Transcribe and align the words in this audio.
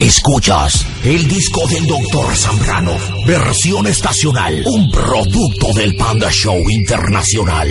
Escuchas 0.00 0.86
el 1.02 1.26
disco 1.26 1.66
del 1.66 1.84
Doctor 1.84 2.36
Zambrano, 2.36 2.92
versión 3.26 3.84
estacional, 3.88 4.62
un 4.64 4.88
producto 4.92 5.72
del 5.74 5.96
Panda 5.96 6.30
Show 6.30 6.70
Internacional. 6.70 7.68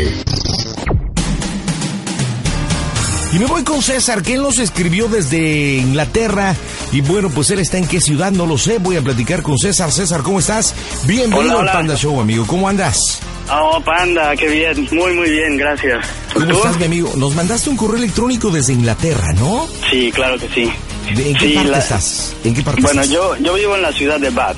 Y 3.32 3.40
me 3.40 3.46
voy 3.46 3.64
con 3.64 3.82
César, 3.82 4.24
que 4.24 4.34
él 4.34 4.42
nos 4.42 4.60
escribió 4.60 5.08
desde 5.08 5.78
Inglaterra. 5.78 6.54
Y 6.92 7.00
bueno, 7.00 7.30
pues 7.30 7.50
él 7.52 7.60
está 7.60 7.78
en 7.78 7.88
qué 7.88 8.02
ciudad, 8.02 8.34
no 8.34 8.46
lo 8.46 8.58
sé. 8.58 8.80
Voy 8.80 8.98
a 8.98 9.02
platicar 9.02 9.42
con 9.42 9.58
César. 9.58 9.90
César, 9.94 10.22
¿cómo 10.22 10.40
estás? 10.40 10.76
Bienvenido 11.06 11.60
al 11.60 11.72
Panda 11.72 11.96
Show, 11.96 12.20
amigo. 12.20 12.46
¿Cómo 12.46 12.68
andas? 12.68 13.22
Oh, 13.50 13.80
Panda, 13.80 14.36
qué 14.36 14.50
bien. 14.50 14.86
Muy, 14.92 15.14
muy 15.14 15.30
bien, 15.30 15.56
gracias. 15.56 16.06
¿Cómo 16.34 16.52
estás, 16.52 16.78
mi 16.78 16.84
amigo? 16.84 17.10
Nos 17.16 17.36
mandaste 17.36 17.70
un 17.70 17.78
correo 17.78 17.96
electrónico 17.96 18.50
desde 18.50 18.74
Inglaterra, 18.74 19.32
¿no? 19.32 19.66
Sí, 19.90 20.12
claro 20.12 20.38
que 20.38 20.50
sí. 20.50 20.70
¿En 21.10 21.34
qué 21.36 21.48
Sí, 21.48 21.54
parte 21.56 21.70
la- 21.72 21.78
estás? 21.80 22.36
¿En 22.44 22.54
qué 22.54 22.62
parte 22.64 22.82
Bueno, 22.82 23.02
estás? 23.02 23.14
yo, 23.16 23.36
yo 23.38 23.54
vivo 23.54 23.76
en 23.76 23.82
la 23.82 23.92
ciudad 23.94 24.20
de 24.20 24.30
Bath. 24.30 24.58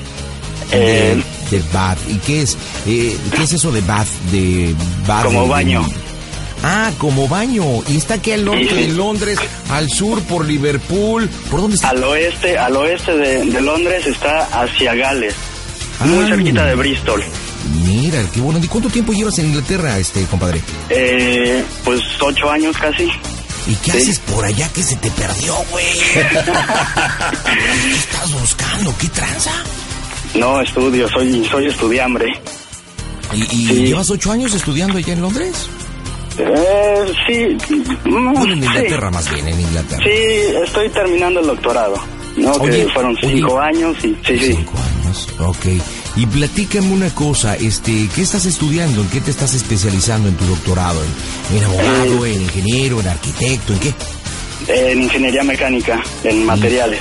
de, 0.70 1.12
Eh, 1.12 1.22
de 1.50 1.62
bath. 1.72 1.98
¿Y 2.08 2.14
qué 2.18 2.42
es? 2.42 2.56
Eh, 2.86 3.16
¿Qué 3.34 3.42
es 3.42 3.52
eso 3.54 3.72
de 3.72 3.80
bath? 3.80 4.06
De 4.30 4.72
bath 5.06 5.24
Como 5.24 5.40
de- 5.40 5.46
de- 5.46 5.50
baño. 5.52 5.88
Ah, 6.62 6.90
como 6.98 7.26
baño. 7.26 7.64
Y 7.88 7.96
está 7.96 8.14
aquí 8.14 8.30
al 8.32 8.44
norte 8.44 8.68
Sí. 8.68 8.74
de 8.74 8.88
Londres, 8.88 9.38
al 9.70 9.90
sur 9.90 10.20
por 10.22 10.44
Liverpool. 10.46 11.28
¿Por 11.50 11.60
dónde 11.62 11.74
está? 11.76 11.88
al 11.90 12.04
oeste, 12.04 12.56
al 12.58 12.76
oeste 12.76 13.16
de, 13.16 13.44
de 13.46 13.60
Londres 13.62 14.06
está 14.06 14.44
hacia 14.62 14.94
Gales. 14.94 15.34
Muy 16.04 16.24
Ah. 16.24 16.28
cerquita 16.28 16.64
de 16.66 16.74
Bristol. 16.76 17.24
Mira, 17.86 18.22
qué 18.32 18.40
bueno. 18.40 18.60
¿Y 18.62 18.68
cuánto 18.68 18.88
tiempo 18.90 19.12
llevas 19.12 19.38
en 19.38 19.46
Inglaterra, 19.46 19.98
este 19.98 20.22
compadre? 20.26 20.60
Eh, 20.88 21.64
pues 21.84 22.00
ocho 22.20 22.48
años 22.50 22.76
casi. 22.76 23.08
¿Y 23.66 23.74
qué 23.76 23.92
Sí. 23.92 23.98
haces 23.98 24.18
por 24.20 24.44
allá 24.44 24.68
que 24.72 24.82
se 24.82 24.96
te 24.96 25.10
perdió, 25.10 25.54
güey? 25.70 25.86
¿Qué 26.14 27.94
estás 27.94 28.32
buscando? 28.40 28.94
¿Qué 28.98 29.08
tranza? 29.08 29.50
No, 30.34 30.60
estudio, 30.60 31.08
soy, 31.08 31.44
soy 31.50 31.66
estudiambre. 31.66 32.26
¿Y, 33.32 33.42
y 33.42 33.66
Sí. 33.66 33.74
llevas 33.86 34.10
ocho 34.10 34.32
años 34.32 34.54
estudiando 34.54 34.98
allá 34.98 35.12
en 35.12 35.22
Londres? 35.22 35.52
Eh, 36.38 37.12
sí. 37.26 37.56
mm, 38.08 38.32
Bueno, 38.34 38.52
en 38.54 38.60
sí. 38.60 38.66
Inglaterra 38.66 39.10
más 39.10 39.30
bien, 39.32 39.48
en 39.48 39.60
Inglaterra. 39.60 40.02
Sí, 40.04 40.54
estoy 40.64 40.88
terminando 40.90 41.40
el 41.40 41.46
doctorado. 41.46 41.94
¿no? 42.36 42.52
Oye, 42.52 42.84
que 42.86 42.92
fueron 42.92 43.16
oye. 43.22 43.34
cinco 43.34 43.60
años 43.60 43.96
y 43.98 44.08
sí, 44.24 44.38
sí. 44.38 44.38
Cinco 44.54 44.72
años, 45.04 45.28
ok. 45.38 45.66
Y 46.16 46.26
platícame 46.26 46.92
una 46.92 47.10
cosa, 47.14 47.54
este, 47.56 48.08
¿qué 48.14 48.22
estás 48.22 48.44
estudiando? 48.44 49.00
¿En 49.00 49.08
qué 49.08 49.20
te 49.20 49.30
estás 49.30 49.54
especializando 49.54 50.28
en 50.28 50.34
tu 50.34 50.44
doctorado? 50.44 51.00
¿En, 51.50 51.56
en 51.58 51.64
abogado, 51.64 52.26
Eh. 52.26 52.34
en 52.34 52.42
ingeniero, 52.42 53.00
en 53.00 53.08
arquitecto, 53.08 53.72
en 53.72 53.78
qué? 53.78 53.94
En 54.68 55.02
ingeniería 55.02 55.42
mecánica, 55.44 56.02
en 56.24 56.44
materiales. 56.44 57.00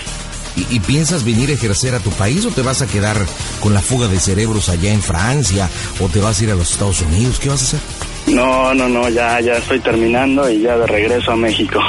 ¿Y, 0.55 0.75
y 0.75 0.79
piensas 0.79 1.23
venir 1.23 1.49
a 1.49 1.53
ejercer 1.53 1.95
a 1.95 1.99
tu 1.99 2.09
país 2.11 2.45
o 2.45 2.49
te 2.49 2.61
vas 2.61 2.81
a 2.81 2.87
quedar 2.87 3.17
con 3.61 3.73
la 3.73 3.81
fuga 3.81 4.07
de 4.07 4.19
cerebros 4.19 4.69
allá 4.69 4.91
en 4.93 5.01
Francia 5.01 5.69
o 5.99 6.07
te 6.07 6.19
vas 6.19 6.39
a 6.39 6.43
ir 6.43 6.51
a 6.51 6.55
los 6.55 6.71
Estados 6.71 7.01
Unidos? 7.01 7.39
¿Qué 7.39 7.49
vas 7.49 7.61
a 7.61 7.65
hacer? 7.65 7.79
No, 8.27 8.73
no, 8.75 8.87
no, 8.87 9.09
ya, 9.09 9.41
ya 9.41 9.53
estoy 9.53 9.79
terminando 9.79 10.49
y 10.49 10.61
ya 10.61 10.77
de 10.77 10.85
regreso 10.87 11.31
a 11.31 11.35
México. 11.35 11.79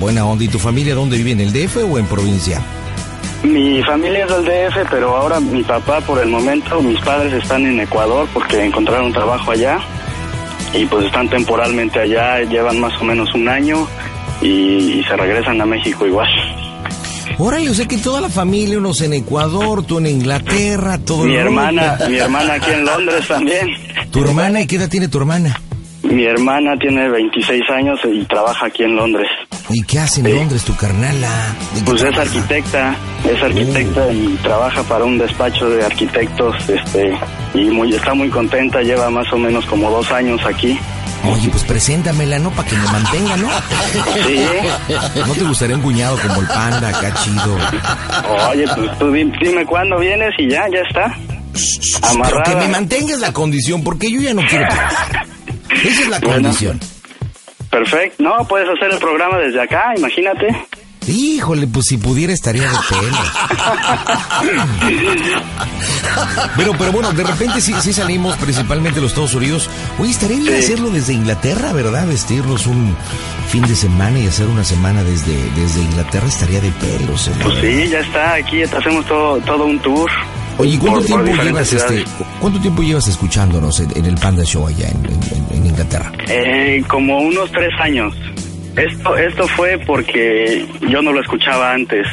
Buena 0.00 0.24
onda. 0.24 0.44
¿Y 0.44 0.48
tu 0.48 0.58
familia 0.58 0.94
dónde 0.94 1.16
vive? 1.18 1.32
¿En 1.32 1.40
el 1.40 1.52
DF 1.52 1.76
o 1.90 1.98
en 1.98 2.06
provincia? 2.06 2.60
Mi 3.44 3.82
familia 3.82 4.24
es 4.24 4.30
del 4.30 4.44
DF, 4.44 4.90
pero 4.90 5.16
ahora 5.16 5.38
mi 5.38 5.62
papá, 5.62 6.00
por 6.00 6.18
el 6.18 6.28
momento, 6.28 6.80
mis 6.80 6.98
padres 7.00 7.32
están 7.34 7.66
en 7.66 7.78
Ecuador 7.80 8.26
porque 8.32 8.64
encontraron 8.64 9.12
trabajo 9.12 9.50
allá 9.50 9.78
y 10.72 10.86
pues 10.86 11.06
están 11.06 11.28
temporalmente 11.28 12.00
allá, 12.00 12.40
llevan 12.40 12.80
más 12.80 13.00
o 13.00 13.04
menos 13.04 13.32
un 13.34 13.48
año 13.48 13.86
y, 14.40 14.98
y 14.98 15.04
se 15.04 15.16
regresan 15.16 15.60
a 15.60 15.66
México 15.66 16.06
igual. 16.06 16.28
Órale, 17.38 17.64
yo 17.64 17.74
sé 17.74 17.86
que 17.86 17.98
toda 17.98 18.20
la 18.20 18.28
familia, 18.28 18.78
unos 18.78 19.00
en 19.02 19.12
Ecuador, 19.12 19.84
tú 19.84 19.98
en 19.98 20.06
Inglaterra, 20.06 20.98
todo 21.04 21.24
Mi 21.24 21.34
hermana, 21.34 21.98
mi 22.08 22.16
hermana 22.16 22.54
aquí 22.54 22.70
en 22.70 22.84
Londres 22.84 23.26
también. 23.26 23.68
¿Tu 24.10 24.24
hermana? 24.24 24.60
¿Y 24.62 24.66
qué 24.66 24.76
edad 24.76 24.88
tiene 24.88 25.08
tu 25.08 25.18
hermana? 25.18 25.60
Mi 26.02 26.24
hermana 26.24 26.76
tiene 26.78 27.08
26 27.10 27.62
años 27.70 27.98
y 28.04 28.24
trabaja 28.24 28.66
aquí 28.66 28.84
en 28.84 28.94
Londres. 28.96 29.28
¿Y 29.76 29.82
qué 29.82 29.98
hace 29.98 30.20
en 30.20 30.26
Sí. 30.26 30.32
Londres 30.34 30.62
tu 30.62 30.76
carnala? 30.76 31.28
¿De 31.74 31.80
qué 31.80 31.90
Pues 31.90 32.02
es 32.02 32.16
arquitecta, 32.16 32.96
es 33.28 33.42
arquitecta 33.42 34.12
y 34.12 34.38
trabaja 34.42 34.82
para 34.84 35.04
un 35.04 35.18
despacho 35.18 35.68
de 35.68 35.84
arquitectos, 35.84 36.54
este, 36.68 37.18
y 37.54 37.64
muy, 37.70 37.92
está 37.92 38.14
muy 38.14 38.28
contenta, 38.30 38.80
lleva 38.82 39.10
más 39.10 39.32
o 39.32 39.36
menos 39.36 39.64
como 39.66 39.90
dos 39.90 40.10
años 40.12 40.40
aquí. 40.46 40.78
Oye, 41.24 41.48
pues 41.48 41.64
preséntamela, 41.64 42.38
¿no? 42.38 42.50
Para 42.50 42.68
que 42.68 42.76
me 42.76 42.84
mantenga, 42.84 43.36
¿no? 43.38 43.48
Sí. 44.28 44.46
¿No 45.26 45.32
te 45.32 45.42
gustaría 45.44 45.74
un 45.76 45.82
cuñado 45.82 46.18
como 46.20 46.40
el 46.42 46.46
panda, 46.46 46.88
acá 46.90 47.12
chido? 47.24 47.56
Oye, 48.50 48.64
pues 48.76 48.98
tú 48.98 49.10
di- 49.10 49.32
dime 49.40 49.64
cuándo 49.66 49.98
vienes 49.98 50.30
y 50.38 50.48
ya, 50.50 50.66
ya 50.72 50.80
está. 50.88 51.16
Pero 51.92 52.06
Amarrada. 52.12 52.42
que 52.44 52.54
me 52.56 52.68
mantengas 52.68 53.18
la 53.20 53.32
condición, 53.32 53.82
porque 53.82 54.08
yo 54.12 54.20
ya 54.20 54.34
no 54.34 54.42
quiero. 54.48 54.66
Esa 55.84 56.02
es 56.02 56.08
la 56.08 56.18
Bueno. 56.20 56.34
condición. 56.42 56.78
Perfecto. 57.78 58.22
No, 58.22 58.46
puedes 58.46 58.68
hacer 58.68 58.92
el 58.92 58.98
programa 58.98 59.38
desde 59.38 59.60
acá, 59.60 59.92
imagínate. 59.96 60.46
Híjole, 61.06 61.66
pues 61.66 61.86
si 61.86 61.98
pudiera 61.98 62.32
estaría 62.32 62.62
de 62.62 62.68
pelo. 62.88 63.18
Pero, 66.56 66.72
pero 66.78 66.92
bueno, 66.92 67.12
de 67.12 67.24
repente 67.24 67.60
sí, 67.60 67.74
sí 67.80 67.92
salimos, 67.92 68.36
principalmente 68.36 69.00
los 69.00 69.10
Estados 69.10 69.34
Unidos. 69.34 69.68
Oye, 69.98 70.10
estaría 70.12 70.38
bien 70.38 70.54
Sí. 70.54 70.64
hacerlo 70.72 70.90
desde 70.90 71.12
Inglaterra, 71.12 71.72
¿verdad? 71.72 72.06
Vestirnos 72.06 72.66
un 72.66 72.96
fin 73.48 73.62
de 73.66 73.74
semana 73.74 74.18
y 74.18 74.26
hacer 74.28 74.46
una 74.46 74.64
semana 74.64 75.02
desde, 75.02 75.34
desde 75.56 75.82
Inglaterra 75.82 76.26
estaría 76.28 76.60
de 76.60 76.70
pelo, 76.70 77.18
señor. 77.18 77.42
Pues 77.42 77.58
sí, 77.60 77.88
ya 77.88 77.98
está, 78.00 78.34
aquí 78.34 78.62
hacemos 78.62 79.04
todo, 79.06 79.38
todo 79.40 79.64
un 79.66 79.78
tour. 79.80 80.10
Oye, 80.58 80.78
¿cuánto 80.78 81.00
por- 81.00 81.24
tiempo 81.24 81.42
llevas 81.42 81.72
este, 81.72 82.04
cuánto 82.40 82.60
tiempo 82.60 82.82
llevas 82.82 83.08
escuchándonos 83.08 83.80
en, 83.80 83.96
en 83.96 84.04
el 84.06 84.14
Panda 84.16 84.44
Show 84.44 84.66
allá 84.66 84.88
en, 84.88 85.04
en- 85.06 85.56
en 85.58 85.66
Inglaterra? 85.66 86.12
Eh, 86.28 86.82
como 86.88 87.18
unos 87.18 87.50
tres 87.52 87.70
años. 87.80 88.14
Esto, 88.76 89.16
esto 89.16 89.46
fue 89.48 89.78
porque 89.86 90.66
yo 90.88 91.00
no 91.00 91.12
lo 91.12 91.20
escuchaba 91.20 91.72
antes. 91.72 92.06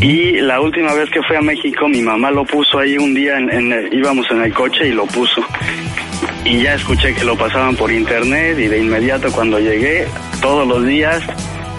Y 0.00 0.32
la 0.40 0.58
última 0.60 0.94
vez 0.94 1.10
que 1.10 1.22
fui 1.22 1.36
a 1.36 1.42
México, 1.42 1.88
mi 1.88 2.00
mamá 2.00 2.30
lo 2.30 2.44
puso 2.46 2.78
ahí 2.78 2.96
un 2.96 3.14
día, 3.14 3.36
en, 3.38 3.50
en 3.50 3.72
el- 3.72 3.92
íbamos 3.92 4.26
en 4.30 4.42
el 4.42 4.52
coche 4.54 4.88
y 4.88 4.92
lo 4.92 5.04
puso. 5.06 5.42
Y 6.44 6.62
ya 6.62 6.74
escuché 6.74 7.14
que 7.14 7.22
lo 7.24 7.36
pasaban 7.36 7.76
por 7.76 7.92
internet 7.92 8.58
y 8.58 8.66
de 8.68 8.78
inmediato 8.78 9.30
cuando 9.30 9.58
llegué, 9.58 10.06
todos 10.40 10.66
los 10.66 10.86
días, 10.86 11.22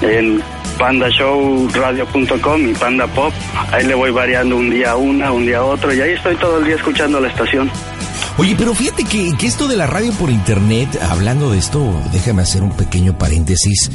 en 0.03 0.40
pandashowradio.com 0.81 2.67
y 2.67 2.73
Panda 2.73 3.05
Pop, 3.05 3.31
ahí 3.71 3.85
le 3.85 3.93
voy 3.93 4.09
variando 4.09 4.57
un 4.57 4.71
día 4.71 4.95
una, 4.95 5.31
un 5.31 5.45
día 5.45 5.63
otro, 5.63 5.93
y 5.93 6.01
ahí 6.01 6.13
estoy 6.13 6.35
todo 6.37 6.57
el 6.57 6.65
día 6.65 6.75
escuchando 6.75 7.19
la 7.19 7.27
estación. 7.27 7.69
Oye, 8.41 8.56
pero 8.57 8.74
fíjate 8.74 9.03
que, 9.03 9.38
que 9.38 9.46
esto 9.46 9.68
de 9.68 9.78
la 9.78 9.85
radio 9.85 10.12
por 10.13 10.31
internet, 10.31 11.00
hablando 11.12 11.52
de 11.52 11.59
esto, 11.59 11.94
déjame 12.12 12.41
hacer 12.41 12.63
un 12.63 12.72
pequeño 12.72 13.16
paréntesis. 13.16 13.91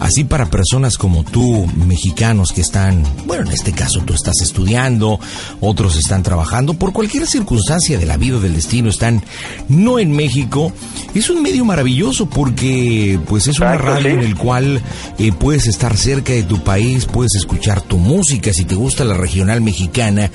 Así 0.00 0.24
para 0.24 0.50
personas 0.50 0.98
como 0.98 1.24
tú, 1.24 1.66
mexicanos 1.74 2.52
que 2.52 2.60
están, 2.60 3.02
bueno, 3.24 3.46
en 3.46 3.52
este 3.52 3.72
caso 3.72 4.02
tú 4.04 4.12
estás 4.12 4.42
estudiando, 4.42 5.18
otros 5.60 5.96
están 5.96 6.22
trabajando, 6.22 6.74
por 6.74 6.92
cualquier 6.92 7.26
circunstancia 7.26 7.98
de 7.98 8.04
la 8.04 8.18
vida 8.18 8.36
o 8.36 8.40
del 8.40 8.54
destino 8.54 8.90
están 8.90 9.22
no 9.70 9.98
en 9.98 10.12
México, 10.12 10.70
es 11.14 11.30
un 11.30 11.40
medio 11.40 11.64
maravilloso 11.64 12.26
porque 12.26 13.18
pues 13.26 13.46
es 13.46 13.58
una 13.58 13.78
radio 13.78 14.10
en 14.10 14.20
el 14.20 14.36
cual 14.36 14.82
eh, 15.18 15.32
puedes 15.32 15.66
estar 15.66 15.96
cerca 15.96 16.34
de 16.34 16.42
tu 16.42 16.62
país, 16.62 17.06
puedes 17.06 17.34
escuchar 17.34 17.80
tu 17.80 17.96
música, 17.96 18.52
si 18.52 18.66
te 18.66 18.74
gusta 18.74 19.04
la 19.04 19.14
regional 19.14 19.62
mexicana, 19.62 20.30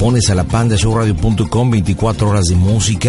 pones 0.00 0.28
a 0.30 0.34
la 0.34 0.42
pandashowradio.com 0.42 1.70
24 1.70 2.28
horas 2.28 2.46
de 2.46 2.56
música, 2.56 3.03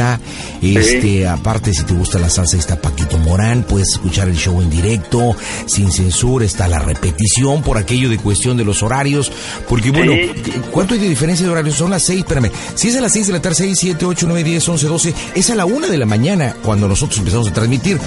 este, 0.61 1.27
aparte 1.27 1.73
si 1.73 1.83
te 1.83 1.93
gusta 1.93 2.19
la 2.19 2.29
salsa 2.29 2.57
está 2.57 2.79
Paquito 2.81 3.17
Morán, 3.19 3.63
puedes 3.63 3.89
escuchar 3.93 4.27
el 4.29 4.35
show 4.37 4.61
en 4.61 4.69
directo, 4.69 5.35
sin 5.65 5.91
censura, 5.91 6.45
está 6.45 6.67
la 6.67 6.79
repetición 6.79 7.61
por 7.63 7.77
aquello 7.77 8.09
de 8.09 8.17
cuestión 8.17 8.57
de 8.57 8.65
los 8.65 8.83
horarios, 8.83 9.31
porque 9.67 9.91
bueno, 9.91 10.13
Sí. 10.13 10.31
¿cuánto 10.71 10.93
hay 10.93 10.99
de 10.99 11.09
diferencia 11.09 11.45
de 11.45 11.51
horarios? 11.51 11.75
Son 11.75 11.89
las 11.91 12.03
6, 12.03 12.19
espérame, 12.19 12.51
si 12.75 12.87
es 12.89 12.95
a 12.97 13.01
las 13.01 13.11
6 13.13 13.27
de 13.27 13.33
la 13.33 13.41
tarde, 13.41 13.55
6, 13.55 13.77
7, 13.79 14.05
8, 14.05 14.25
9, 14.27 14.43
10, 14.43 14.69
11, 14.69 14.87
12, 14.87 15.13
es 15.35 15.49
a 15.49 15.55
la 15.55 15.65
1 15.65 15.87
de 15.87 15.97
la 15.97 16.05
mañana 16.05 16.55
cuando 16.63 16.87
nosotros 16.87 17.19
empezamos 17.19 17.47
a 17.49 17.53
transmitir, 17.53 17.99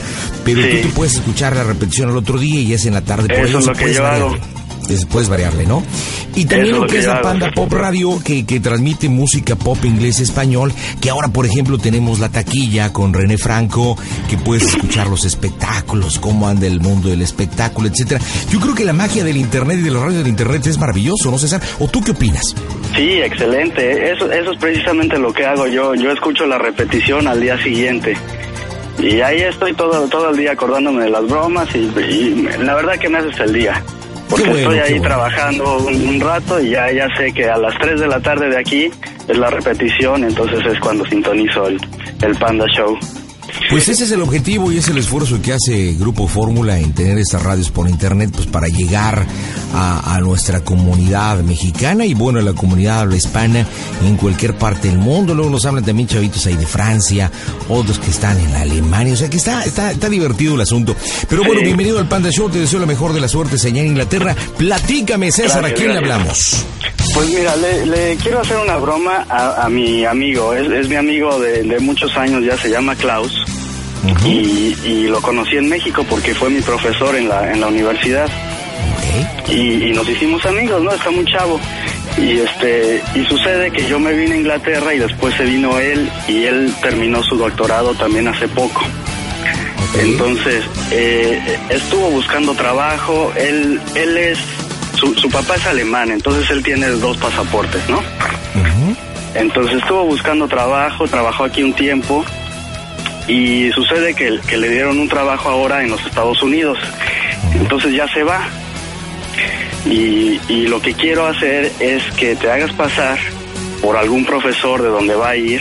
pero 0.44 0.62
Sí. 0.62 0.68
tú 0.82 0.88
te 0.88 0.94
puedes 0.94 1.14
escuchar 1.14 1.54
la 1.56 1.64
repetición 1.64 2.10
al 2.10 2.16
otro 2.16 2.38
día 2.38 2.60
y 2.60 2.72
es 2.72 2.86
en 2.86 2.94
la 2.94 3.00
tarde. 3.02 3.28
Por 3.28 3.36
Eso 3.38 3.46
ello 3.46 3.58
es 3.60 3.66
lo 3.66 3.72
que 3.74 3.94
yo 3.94 4.06
hago. 4.06 4.36
Es- 4.88 5.04
puedes 5.06 5.28
variarle, 5.28 5.66
¿no? 5.66 5.82
Y 6.34 6.44
también 6.44 6.74
Eso 6.74 6.82
lo 6.84 6.86
que 6.88 6.98
es 6.98 7.06
la. 7.06 7.20
Panda 7.20 7.50
Pop 7.54 7.72
Radio, 7.72 8.20
que, 8.22 8.44
que 8.46 8.60
transmite 8.60 9.08
música 9.08 9.56
pop 9.56 9.84
inglés 9.84 10.20
español, 10.20 10.72
que 11.00 11.10
ahora, 11.10 11.28
por 11.28 11.46
ejemplo, 11.46 11.78
tenemos 11.78 12.18
la 12.20 12.28
taquilla 12.28 12.92
con 12.92 13.12
René 13.12 13.38
Franco, 13.38 13.96
que 14.28 14.36
puedes 14.36 14.64
escuchar 14.68 15.08
los 15.08 15.24
espectáculos, 15.24 16.18
cómo 16.18 16.46
anda 16.48 16.66
el 16.66 16.80
mundo 16.80 17.08
del 17.08 17.22
espectáculo, 17.22 17.88
etcétera. 17.88 18.20
Yo 18.50 18.60
creo 18.60 18.74
que 18.74 18.84
la 18.84 18.92
magia 18.92 19.24
del 19.24 19.36
internet 19.36 19.78
y 19.80 19.82
de 19.82 19.90
la 19.90 20.00
radio 20.00 20.18
del 20.18 20.28
internet 20.28 20.66
es 20.66 20.78
maravilloso, 20.78 21.30
¿no, 21.30 21.38
César? 21.38 21.60
¿O 21.80 21.88
tú 21.88 22.00
qué 22.02 22.12
opinas? 22.12 22.54
Sí, 22.94 23.20
excelente. 23.22 24.12
Eso, 24.12 24.30
eso 24.30 24.52
es 24.52 24.58
precisamente 24.58 25.18
lo 25.18 25.32
que 25.32 25.44
hago 25.44 25.66
yo. 25.66 25.94
Yo 25.94 26.10
escucho 26.10 26.46
la 26.46 26.58
repetición 26.58 27.26
al 27.28 27.40
día 27.40 27.60
siguiente. 27.62 28.16
Y 28.98 29.20
ahí 29.20 29.40
estoy 29.42 29.74
todo, 29.74 30.08
todo 30.08 30.30
el 30.30 30.36
día 30.36 30.52
acordándome 30.52 31.04
de 31.04 31.10
las 31.10 31.24
bromas 31.28 31.68
y, 31.74 31.78
y 31.78 32.48
la 32.64 32.74
verdad 32.74 32.98
que 32.98 33.08
me 33.08 33.18
haces 33.18 33.38
el 33.40 33.52
día. 33.52 33.82
Porque 34.28 34.50
estoy 34.50 34.78
ahí 34.78 35.00
trabajando 35.00 35.78
un, 35.78 36.20
rato 36.20 36.60
y 36.60 36.70
ya, 36.70 36.90
ya 36.92 37.08
sé 37.16 37.32
que 37.32 37.48
a 37.48 37.56
las 37.56 37.74
3 37.78 38.00
de 38.00 38.06
la 38.06 38.20
tarde 38.20 38.50
de 38.50 38.58
aquí 38.58 38.90
es 39.26 39.38
la 39.38 39.50
repetición, 39.50 40.24
entonces 40.24 40.64
es 40.66 40.78
cuando 40.80 41.04
sintonizo 41.06 41.66
el, 41.66 41.80
el 42.22 42.34
Panda 42.36 42.66
Show. 42.66 42.98
Pues 43.70 43.88
ese 43.88 44.04
es 44.04 44.12
el 44.12 44.22
objetivo 44.22 44.72
y 44.72 44.78
es 44.78 44.88
el 44.88 44.96
esfuerzo 44.96 45.42
que 45.42 45.52
hace 45.52 45.94
Grupo 45.94 46.26
Fórmula 46.26 46.78
en 46.78 46.94
tener 46.94 47.18
estas 47.18 47.42
radios 47.42 47.70
por 47.70 47.88
internet, 47.88 48.30
pues 48.32 48.46
para 48.46 48.66
llegar 48.68 49.26
a, 49.74 50.18
nuestra 50.20 50.60
comunidad 50.60 51.38
mexicana 51.42 52.04
y 52.04 52.12
bueno, 52.14 52.40
a 52.40 52.42
la 52.42 52.52
comunidad 52.52 53.00
habla 53.00 53.16
hispana 53.16 53.66
en 54.04 54.16
cualquier 54.16 54.54
parte 54.54 54.88
del 54.88 54.98
mundo. 54.98 55.34
Luego 55.34 55.50
nos 55.50 55.64
hablan 55.66 55.84
también 55.84 56.08
chavitos 56.08 56.46
ahí 56.46 56.56
de 56.56 56.66
Francia, 56.66 57.30
otros 57.68 57.98
que 57.98 58.10
están 58.10 58.38
en 58.40 58.54
Alemania, 58.54 59.12
o 59.12 59.16
sea 59.16 59.28
que 59.28 59.36
está, 59.36 59.62
está, 59.64 59.92
está 59.92 60.08
divertido 60.08 60.54
el 60.54 60.62
asunto. 60.62 60.96
Pero 61.28 61.44
bueno, 61.44 61.60
bienvenido 61.60 61.98
al 61.98 62.08
Panda 62.08 62.30
Show, 62.30 62.50
te 62.50 62.58
deseo 62.58 62.80
la 62.80 62.86
mejor 62.86 63.12
de 63.12 63.20
la 63.20 63.28
suerte 63.28 63.56
en 63.68 63.76
Inglaterra. 63.76 64.34
Platícame, 64.56 65.30
César, 65.30 65.64
¿a 65.64 65.72
quién 65.72 65.92
le 65.92 65.98
hablamos? 65.98 66.64
Pues 67.14 67.28
mira, 67.28 67.54
le, 67.56 68.16
quiero 68.16 68.40
hacer 68.40 68.56
una 68.56 68.76
broma 68.76 69.26
a, 69.28 69.68
mi 69.68 70.04
amigo, 70.04 70.54
es, 70.54 70.88
mi 70.88 70.96
amigo 70.96 71.38
de, 71.38 71.62
de 71.62 71.80
muchos 71.80 72.16
años, 72.16 72.42
ya 72.44 72.56
se 72.56 72.70
llama 72.70 72.94
Klaus 72.96 73.47
y, 74.24 75.06
lo 75.08 75.20
conocí 75.20 75.56
en 75.56 75.68
México 75.68 76.04
porque 76.08 76.34
fue 76.34 76.50
mi 76.50 76.60
profesor 76.60 77.14
en 77.16 77.28
la, 77.28 77.52
en 77.52 77.60
la 77.60 77.68
universidad. 77.68 78.28
Y, 79.48 79.90
nos 79.92 80.08
hicimos 80.08 80.44
amigos, 80.46 80.82
¿no? 80.82 80.92
Está 80.92 81.10
muy 81.10 81.24
chavo. 81.24 81.58
Y 82.16 82.38
este 82.38 83.02
y 83.14 83.24
sucede 83.26 83.70
que 83.70 83.86
yo 83.86 83.98
me 83.98 84.12
vine 84.12 84.34
a 84.34 84.38
Inglaterra 84.38 84.92
y 84.92 84.98
después 84.98 85.34
se 85.36 85.44
vino 85.44 85.78
él 85.78 86.10
y 86.26 86.44
él 86.44 86.74
terminó 86.82 87.22
su 87.22 87.36
doctorado 87.36 87.94
también 87.94 88.26
hace 88.28 88.48
poco. 88.48 88.82
Entonces 90.00 90.64
eh, 90.90 91.58
estuvo 91.70 92.10
buscando 92.10 92.54
trabajo. 92.54 93.32
Él 93.36 93.80
él 93.94 94.16
es 94.16 94.38
su, 94.96 95.14
su, 95.14 95.30
papá 95.30 95.54
es 95.54 95.66
alemán, 95.66 96.10
entonces 96.10 96.50
él 96.50 96.62
tiene 96.62 96.88
dos 96.88 97.16
pasaportes, 97.18 97.88
¿no? 97.88 98.02
Entonces 99.34 99.78
estuvo 99.80 100.04
buscando 100.04 100.48
trabajo, 100.48 101.06
trabajó 101.06 101.44
aquí 101.44 101.62
un 101.62 101.72
tiempo 101.72 102.24
y 103.28 103.70
sucede 103.72 104.14
que, 104.14 104.40
que 104.48 104.56
le 104.56 104.70
dieron 104.70 104.98
un 104.98 105.08
trabajo 105.08 105.50
ahora 105.50 105.82
en 105.82 105.90
los 105.90 106.04
Estados 106.04 106.42
Unidos. 106.42 106.78
Entonces 107.54 107.92
ya 107.92 108.08
se 108.08 108.24
va. 108.24 108.48
Y, 109.84 110.40
y 110.48 110.66
lo 110.66 110.80
que 110.80 110.94
quiero 110.94 111.26
hacer 111.26 111.70
es 111.78 112.02
que 112.16 112.34
te 112.34 112.50
hagas 112.50 112.72
pasar 112.72 113.18
por 113.80 113.96
algún 113.96 114.24
profesor 114.24 114.82
de 114.82 114.88
donde 114.88 115.14
va 115.14 115.30
a 115.30 115.36
ir, 115.36 115.60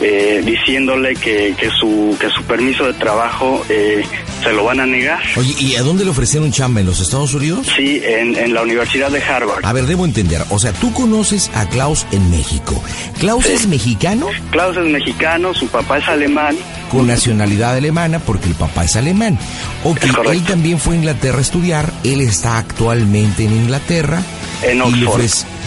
eh, 0.00 0.42
diciéndole 0.44 1.14
que, 1.14 1.54
que, 1.58 1.70
su, 1.70 2.16
que 2.18 2.28
su 2.30 2.42
permiso 2.44 2.86
de 2.86 2.94
trabajo 2.94 3.64
eh, 3.68 4.04
se 4.44 4.52
lo 4.52 4.64
van 4.64 4.80
a 4.80 4.86
negar. 4.86 5.20
Oye, 5.36 5.54
¿y 5.58 5.76
a 5.76 5.82
dónde 5.82 6.04
le 6.04 6.10
ofrecieron 6.10 6.52
chamba? 6.52 6.80
¿En 6.80 6.86
los 6.86 7.00
Estados 7.00 7.34
Unidos? 7.34 7.66
Sí, 7.74 8.00
en, 8.04 8.36
en 8.36 8.54
la 8.54 8.62
Universidad 8.62 9.10
de 9.10 9.22
Harvard. 9.22 9.64
A 9.64 9.72
ver, 9.72 9.86
debo 9.86 10.04
entender. 10.04 10.42
O 10.50 10.58
sea, 10.58 10.72
tú 10.72 10.92
conoces 10.92 11.50
a 11.54 11.68
Klaus 11.68 12.06
en 12.12 12.30
México. 12.30 12.80
¿Klaus 13.18 13.46
es 13.46 13.66
mexicano? 13.66 14.28
Klaus 14.50 14.76
es 14.76 14.84
mexicano, 14.84 15.54
su 15.54 15.66
papá 15.68 15.98
es 15.98 16.08
alemán. 16.08 16.56
Con 16.90 17.06
nacionalidad 17.06 17.74
alemana 17.74 18.18
porque 18.18 18.48
el 18.48 18.54
papá 18.54 18.84
es 18.84 18.96
alemán. 18.96 19.38
Ok, 19.82 20.04
él 20.30 20.44
también 20.44 20.78
fue 20.78 20.94
a 20.94 20.98
Inglaterra 20.98 21.38
a 21.38 21.42
estudiar. 21.42 21.92
Él 22.04 22.20
está 22.20 22.58
actualmente 22.58 23.44
en 23.44 23.52
Inglaterra. 23.52 24.22
En 24.62 24.82
Oxford. 24.82 25.22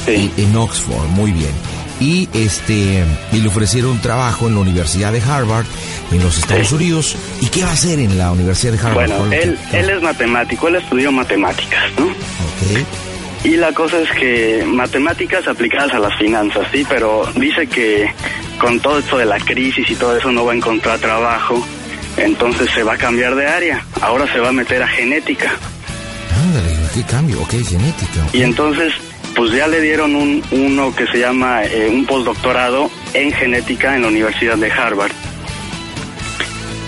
sí. 0.06 0.32
en 0.38 0.56
Oxford, 0.56 1.08
muy 1.10 1.32
bien 1.32 1.77
y 2.00 2.30
este 2.34 3.04
y 3.32 3.40
le 3.40 3.48
ofrecieron 3.48 3.92
un 3.92 4.02
trabajo 4.02 4.48
en 4.48 4.56
la 4.56 4.62
Universidad 4.62 5.12
de 5.12 5.22
Harvard 5.22 5.66
en 6.12 6.24
los 6.24 6.38
Estados 6.38 6.72
Unidos. 6.72 7.16
¿Y 7.42 7.48
qué 7.48 7.64
va 7.64 7.70
a 7.70 7.74
hacer 7.74 8.00
en 8.00 8.18
la 8.18 8.32
Universidad 8.32 8.74
de 8.74 8.80
Harvard? 8.80 9.10
Bueno, 9.10 9.32
él, 9.32 9.58
él 9.74 9.90
es 9.90 10.02
matemático, 10.02 10.68
él 10.68 10.76
estudió 10.76 11.12
matemáticas, 11.12 11.92
¿no? 11.98 12.06
Ok. 12.06 12.86
Y 13.44 13.56
la 13.56 13.72
cosa 13.72 14.00
es 14.02 14.10
que 14.12 14.64
matemáticas 14.66 15.48
aplicadas 15.48 15.94
a 15.94 16.00
las 16.00 16.18
finanzas, 16.18 16.68
sí, 16.72 16.86
pero 16.88 17.30
dice 17.36 17.68
que 17.68 18.10
con 18.60 18.80
todo 18.80 19.00
esto 19.00 19.18
de 19.18 19.26
la 19.26 19.40
crisis 19.40 19.90
y 19.90 19.96
todo 19.96 20.18
eso 20.18 20.32
no 20.32 20.44
va 20.44 20.54
a 20.54 20.56
encontrar 20.56 21.00
trabajo, 21.00 21.66
entonces 22.18 22.70
se 22.74 22.84
va 22.84 22.94
a 22.94 22.98
cambiar 22.98 23.36
de 23.36 23.48
área. 23.48 23.86
Ahora 24.02 24.32
se 24.32 24.40
va 24.40 24.50
a 24.50 24.52
meter 24.52 24.82
a 24.82 24.88
genética. 24.88 25.52
Ándale, 26.44 26.76
qué 26.94 27.04
cambio, 27.04 27.42
ok, 27.42 27.52
genética. 27.64 28.28
Y 28.34 28.42
entonces 28.42 28.94
pues 29.38 29.52
ya 29.52 29.68
le 29.68 29.80
dieron 29.80 30.16
un, 30.16 30.44
uno 30.50 30.96
que 30.96 31.06
se 31.06 31.20
llama 31.20 31.64
eh, 31.64 31.90
un 31.94 32.08
postdoctorado 32.08 32.90
en 33.14 33.32
genética 33.32 33.96
en 33.96 34.02
la 34.02 34.08
Universidad 34.08 34.58
de 34.58 34.72
Harvard. 34.72 35.12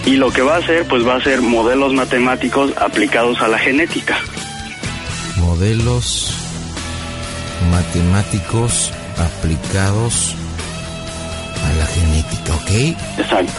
Y 0.07 0.15
lo 0.15 0.31
que 0.31 0.41
va 0.41 0.55
a 0.55 0.57
hacer, 0.57 0.87
pues 0.87 1.07
va 1.07 1.17
a 1.17 1.21
ser 1.21 1.41
modelos 1.41 1.93
matemáticos 1.93 2.75
aplicados 2.77 3.39
a 3.41 3.47
la 3.47 3.59
genética. 3.59 4.17
Modelos 5.37 6.33
matemáticos 7.69 8.91
aplicados 9.19 10.35
a 11.63 11.73
la 11.73 11.85
genética, 11.85 12.55
¿ok? 12.55 13.19
Exacto. 13.19 13.53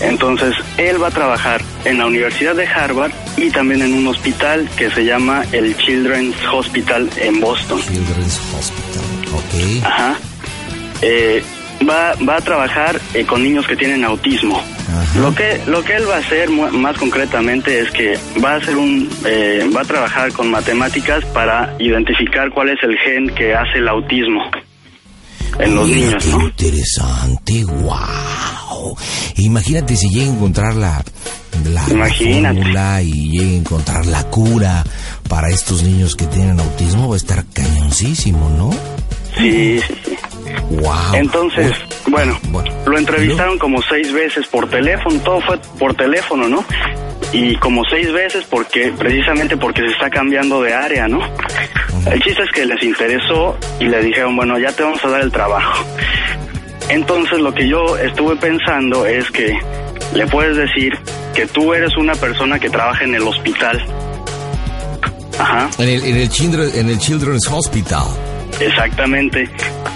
Entonces, 0.00 0.54
él 0.76 1.02
va 1.02 1.08
a 1.08 1.10
trabajar 1.10 1.62
en 1.84 1.98
la 1.98 2.06
Universidad 2.06 2.54
de 2.54 2.66
Harvard 2.66 3.12
y 3.36 3.50
también 3.50 3.82
en 3.82 3.94
un 3.94 4.06
hospital 4.08 4.68
que 4.76 4.90
se 4.90 5.04
llama 5.04 5.44
el 5.52 5.76
Children's 5.76 6.36
Hospital 6.52 7.08
en 7.16 7.40
Boston. 7.40 7.80
Children's 7.80 8.40
Hospital, 8.58 9.34
ok. 9.34 9.84
Ajá. 9.84 10.14
Eh, 11.02 11.42
va, 11.88 12.14
va 12.28 12.36
a 12.36 12.40
trabajar 12.40 13.00
eh, 13.14 13.24
con 13.24 13.42
niños 13.42 13.66
que 13.66 13.76
tienen 13.76 14.04
autismo. 14.04 14.60
Lo 15.18 15.34
que 15.34 15.60
lo 15.66 15.82
que 15.82 15.96
él 15.96 16.08
va 16.08 16.16
a 16.16 16.18
hacer 16.18 16.50
más 16.50 16.96
concretamente 16.98 17.80
es 17.80 17.90
que 17.90 18.18
va 18.44 18.52
a 18.52 18.56
hacer 18.56 18.76
un 18.76 19.08
eh, 19.24 19.68
va 19.74 19.80
a 19.80 19.84
trabajar 19.84 20.32
con 20.32 20.50
matemáticas 20.50 21.24
para 21.26 21.74
identificar 21.78 22.50
cuál 22.50 22.70
es 22.70 22.82
el 22.82 22.96
gen 22.98 23.34
que 23.34 23.54
hace 23.54 23.78
el 23.78 23.88
autismo 23.88 24.50
en 25.58 25.74
los 25.74 25.88
niños, 25.88 26.26
¿no? 26.26 26.42
Interesante, 26.42 27.64
wow. 27.64 28.96
Imagínate 29.36 29.96
si 29.96 30.08
llega 30.08 30.30
a 30.30 30.34
encontrar 30.34 30.74
la, 30.74 31.04
la, 31.64 33.02
y 33.02 33.30
llega 33.30 33.50
a 33.50 33.54
encontrar 33.54 34.06
la 34.06 34.24
cura 34.24 34.84
para 35.28 35.48
estos 35.50 35.82
niños 35.82 36.16
que 36.16 36.26
tienen 36.26 36.60
autismo, 36.60 37.08
va 37.08 37.14
a 37.14 37.18
estar 37.18 37.44
cañoncísimo, 37.52 38.50
¿no? 38.50 38.70
Sí, 39.36 39.80
sí, 39.80 39.94
sí. 40.04 40.16
Wow. 40.70 41.14
Entonces, 41.14 41.72
bueno, 42.08 42.38
lo 42.86 42.98
entrevistaron 42.98 43.58
como 43.58 43.80
seis 43.82 44.12
veces 44.12 44.46
por 44.48 44.68
teléfono, 44.68 45.18
todo 45.20 45.40
fue 45.40 45.58
por 45.78 45.94
teléfono, 45.94 46.48
¿no? 46.48 46.64
Y 47.32 47.56
como 47.56 47.82
seis 47.84 48.12
veces 48.12 48.44
porque, 48.48 48.92
precisamente 48.96 49.56
porque 49.56 49.82
se 49.82 49.92
está 49.92 50.10
cambiando 50.10 50.62
de 50.62 50.72
área, 50.72 51.08
¿no? 51.08 51.20
El 52.10 52.22
chiste 52.22 52.42
es 52.42 52.50
que 52.52 52.66
les 52.66 52.82
interesó 52.82 53.56
y 53.80 53.86
le 53.86 54.02
dijeron, 54.02 54.36
bueno, 54.36 54.58
ya 54.58 54.72
te 54.72 54.82
vamos 54.82 55.04
a 55.04 55.08
dar 55.08 55.22
el 55.22 55.32
trabajo. 55.32 55.84
Entonces 56.88 57.38
lo 57.40 57.52
que 57.54 57.66
yo 57.66 57.96
estuve 57.96 58.36
pensando 58.36 59.06
es 59.06 59.30
que 59.30 59.56
le 60.14 60.26
puedes 60.26 60.56
decir 60.56 60.92
que 61.34 61.46
tú 61.46 61.72
eres 61.72 61.96
una 61.96 62.14
persona 62.14 62.58
que 62.58 62.70
trabaja 62.70 63.04
en 63.04 63.14
el 63.14 63.22
hospital. 63.22 63.84
Ajá. 65.38 65.70
En 65.78 65.88
el, 65.88 66.04
en 66.04 66.16
el, 66.16 66.74
en 66.74 66.88
el 66.90 66.98
Children's 66.98 67.48
Hospital. 67.50 68.06
Exactamente. 68.60 69.48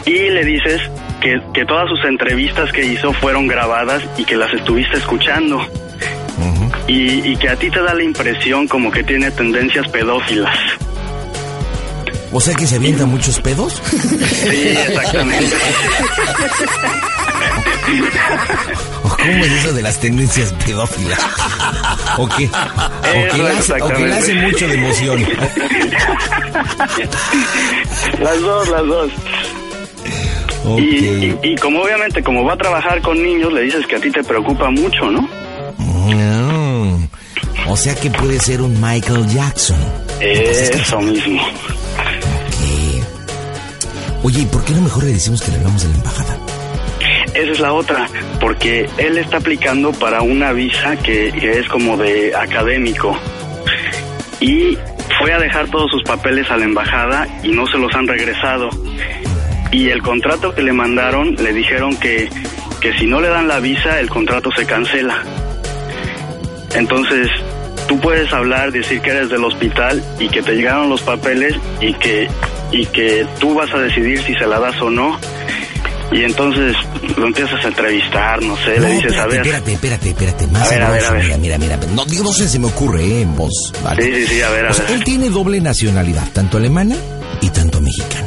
Y 0.05 0.31
le 0.31 0.45
dices 0.45 0.81
que, 1.21 1.41
que 1.53 1.65
todas 1.65 1.89
sus 1.89 2.05
entrevistas 2.05 2.71
que 2.73 2.85
hizo 2.85 3.13
fueron 3.15 3.47
grabadas 3.47 4.03
y 4.17 4.25
que 4.25 4.37
las 4.37 4.53
estuviste 4.55 4.97
escuchando. 4.99 5.61
y, 6.87 7.33
y 7.33 7.37
que 7.37 7.49
a 7.51 7.57
ti 7.57 7.71
te 7.71 7.83
da 7.83 7.95
la 7.95 8.03
impresión 8.03 8.67
como 8.69 8.91
que 8.91 9.03
tiene 9.03 9.31
tendencias 9.31 9.87
pedófilas. 9.89 10.57
O 12.31 12.41
sea 12.41 12.55
que 12.55 12.67
se 12.67 12.77
avientan 12.77 13.09
muchos 13.09 13.41
pedos. 13.41 13.81
Sí, 13.85 14.69
exactamente. 14.69 15.57
¿Cómo 19.17 19.45
es 19.45 19.53
eso 19.53 19.73
de 19.73 19.83
las 19.83 19.99
tendencias 19.99 20.53
pedófilas? 20.65 21.19
¿O 22.17 22.29
qué? 22.29 22.49
¿O 22.49 23.33
que, 23.33 23.39
le 24.03 24.13
hace, 24.15 24.35
mucho 24.35 24.69
de 24.69 24.75
emoción? 24.75 25.27
Las 28.21 28.41
dos, 28.41 28.69
las 28.69 28.87
dos. 28.87 29.11
Y, 30.79 31.35
y, 31.43 31.57
como 31.57 31.83
obviamente, 31.83 32.23
como 32.23 32.45
va 32.45 32.55
a 32.55 32.57
trabajar 32.57 33.01
con 33.01 33.23
niños, 33.23 33.53
le 33.53 33.63
dices 33.63 33.87
que 33.87 33.97
a 33.97 34.01
ti 34.01 34.11
te 34.11 34.23
preocupa 34.23 34.71
mucho, 34.71 35.11
¿no? 35.11 35.29
O 37.69 37.77
sea 37.77 37.95
que 37.95 38.11
puede 38.11 38.41
ser 38.41 38.63
un 38.63 38.81
Michael 38.81 39.29
Jackson. 39.29 39.79
Eso 40.21 41.01
mismo. 41.01 41.43
Oye, 44.23 44.41
¿y 44.41 44.47
por 44.47 44.65
qué 44.65 44.73
no 44.73 44.81
mejor 44.81 45.05
le 45.05 45.13
decimos 45.13 45.43
que 45.43 45.51
le 45.51 45.59
hablamos 45.59 45.83
de 45.83 45.89
la 45.89 45.95
embajada? 45.95 46.38
Esa 47.35 47.53
es 47.53 47.61
la 47.61 47.73
otra, 47.73 48.09
porque 48.41 48.89
él 48.99 49.19
está 49.19 49.39
aplicando 49.39 49.93
para 49.93 50.23
una 50.23 50.53
visa 50.53 50.97
que, 50.97 51.29
es 51.29 51.69
como 51.69 51.97
de 51.97 52.35
académico. 52.35 53.17
Y 54.41 54.77
fue 55.19 55.33
a 55.33 55.39
dejar 55.39 55.69
todos 55.69 55.91
sus 55.91 56.03
papeles 56.03 56.51
a 56.51 56.57
la 56.57 56.65
embajada 56.65 57.27
y 57.43 57.51
no 57.51 57.67
se 57.67 57.79
los 57.79 57.95
han 57.95 58.07
regresado. 58.07 58.71
Y 59.71 59.91
el 59.91 60.03
contrato 60.03 60.55
que 60.55 60.63
le 60.63 60.73
mandaron 60.73 61.35
le 61.35 61.53
dijeron 61.53 61.97
que, 61.97 62.29
que 62.81 62.93
si 62.99 63.07
no 63.07 63.21
le 63.21 63.29
dan 63.29 63.49
la 63.49 63.61
visa 63.61 64.01
el 64.01 64.09
contrato 64.09 64.51
se 64.53 64.65
cancela. 64.65 65.23
Entonces 66.75 67.29
tú 67.89 67.99
puedes 67.99 68.33
hablar, 68.33 68.71
decir 68.71 69.01
que 69.01 69.11
eres 69.11 69.31
del 69.31 69.45
hospital 69.45 70.03
y 70.19 70.29
que 70.29 70.43
te 70.43 70.55
llegaron 70.55 70.91
los 70.91 71.03
papeles 71.03 71.55
y 71.81 71.95
que, 71.95 72.29
y 72.71 72.87
que 72.87 73.27
tú 73.41 73.55
vas 73.55 73.73
a 73.73 73.79
decidir 73.79 74.23
si 74.23 74.35
se 74.35 74.47
la 74.47 74.61
das 74.61 74.81
o 74.81 74.91
no. 74.91 75.19
Y 76.11 76.23
entonces 76.23 76.75
lo 77.17 77.27
empiezas 77.27 77.63
a 77.65 77.69
entrevistar, 77.69 78.43
no 78.43 78.57
sé, 78.57 78.81
le 78.81 78.93
dices, 78.93 79.13
espérate, 79.13 79.21
a 79.21 79.27
ver. 79.27 79.37
Espérate, 79.47 79.73
espérate, 79.73 80.09
espérate. 80.09 80.47
Más 80.47 80.63
A 80.67 80.71
ver, 80.71 80.83
a 80.83 80.91
ver, 80.91 81.03
sabroso, 81.03 81.27
a 81.27 81.29
ver. 81.29 81.39
Mira, 81.39 81.59
mira, 81.59 81.77
mira. 81.77 81.93
No, 81.93 82.05
digo, 82.07 82.25
no 82.25 82.33
sé, 82.33 82.49
se 82.49 82.59
me 82.59 82.67
ocurre, 82.67 83.05
¿eh? 83.05 83.21
En 83.23 83.37
voz. 83.37 83.73
¿vale? 83.85 84.03
Sí, 84.03 84.27
sí, 84.27 84.35
sí, 84.37 84.43
a 84.43 84.49
ver, 84.51 84.67
a 84.67 84.71
O 84.71 84.75
sea, 84.75 84.85
ver. 84.87 84.95
él 84.95 85.05
tiene 85.05 85.29
doble 85.29 85.61
nacionalidad, 85.61 86.27
tanto 86.33 86.57
alemana 86.57 86.97
y 87.43 87.51
tanto 87.51 87.81
mexicana. 87.81 88.25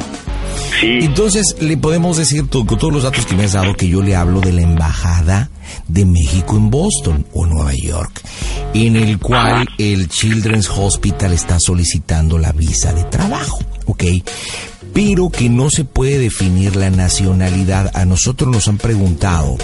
Sí, 0.80 0.98
Entonces, 1.02 1.56
le 1.60 1.76
podemos 1.76 2.16
decir 2.16 2.48
con 2.48 2.66
todos 2.66 2.92
los 2.92 3.02
datos 3.04 3.24
que 3.26 3.36
me 3.36 3.44
has 3.44 3.52
dado 3.52 3.74
que 3.74 3.88
yo 3.88 4.00
le 4.02 4.16
hablo 4.16 4.40
de 4.40 4.52
la 4.52 4.62
embajada 4.62 5.48
de 5.86 6.04
México 6.04 6.56
en 6.56 6.70
Boston 6.70 7.26
o 7.34 7.46
Nueva 7.46 7.72
York, 7.74 8.20
en 8.74 8.96
el 8.96 9.18
cual 9.18 9.66
el 9.78 10.08
Children's 10.08 10.68
Hospital 10.70 11.32
está 11.34 11.58
solicitando 11.60 12.36
la 12.38 12.50
visa 12.52 12.92
de 12.92 13.04
trabajo, 13.04 13.60
¿ok? 13.86 14.02
Pero 14.92 15.30
que 15.30 15.48
no 15.48 15.70
se 15.70 15.84
puede 15.84 16.18
definir 16.18 16.76
la 16.76 16.90
nacionalidad. 16.90 17.90
A 17.94 18.04
nosotros 18.04 18.50
nos 18.50 18.68
han 18.68 18.78
preguntado, 18.78 19.56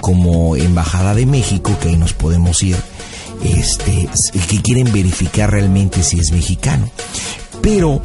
como 0.00 0.56
Embajada 0.56 1.14
de 1.14 1.26
México, 1.26 1.76
que 1.80 1.88
ahí 1.88 1.96
nos 1.96 2.12
podemos 2.12 2.62
ir, 2.62 2.76
este, 3.42 4.08
que 4.48 4.62
quieren 4.62 4.92
verificar 4.92 5.50
realmente 5.50 6.02
si 6.02 6.18
es 6.18 6.30
mexicano. 6.32 6.88
Pero 7.62 8.00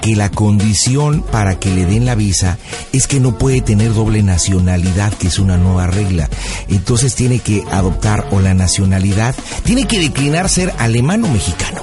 que 0.00 0.16
la 0.16 0.30
condición 0.30 1.22
para 1.22 1.58
que 1.58 1.74
le 1.74 1.86
den 1.86 2.04
la 2.04 2.14
visa 2.14 2.58
es 2.92 3.06
que 3.06 3.20
no 3.20 3.38
puede 3.38 3.60
tener 3.60 3.94
doble 3.94 4.22
nacionalidad, 4.22 5.12
que 5.14 5.28
es 5.28 5.38
una 5.38 5.56
nueva 5.56 5.86
regla. 5.86 6.28
Entonces 6.68 7.14
tiene 7.14 7.38
que 7.38 7.64
adoptar 7.70 8.28
o 8.30 8.40
la 8.40 8.54
nacionalidad, 8.54 9.34
tiene 9.64 9.86
que 9.86 9.98
declinar 9.98 10.48
ser 10.48 10.74
alemán 10.78 11.24
o 11.24 11.28
mexicano. 11.28 11.82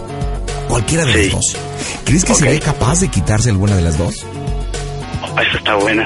Cualquiera 0.71 1.03
de 1.05 1.11
Sí. 1.13 1.23
las 1.25 1.31
dos. 1.33 1.57
¿Crees 2.05 2.23
que 2.25 2.31
Ok. 2.31 2.37
sería 2.39 2.59
capaz 2.61 2.99
de 3.01 3.07
quitarse 3.09 3.49
alguna 3.49 3.75
de 3.75 3.81
las 3.81 3.97
dos? 3.97 4.25
Ah, 5.35 5.41
esa 5.43 5.57
está 5.57 5.75
buena. 5.75 6.05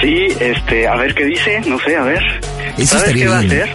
Sí, 0.00 0.28
este, 0.40 0.86
a 0.86 0.94
ver 0.96 1.14
qué 1.14 1.24
dice, 1.24 1.60
no 1.66 1.78
sé, 1.80 1.96
a 1.96 2.02
ver. 2.02 2.22
Eso 2.78 2.98
¿Sabes 2.98 3.12
qué 3.14 3.26
va 3.28 3.36
a 3.36 3.40
hacer? 3.40 3.68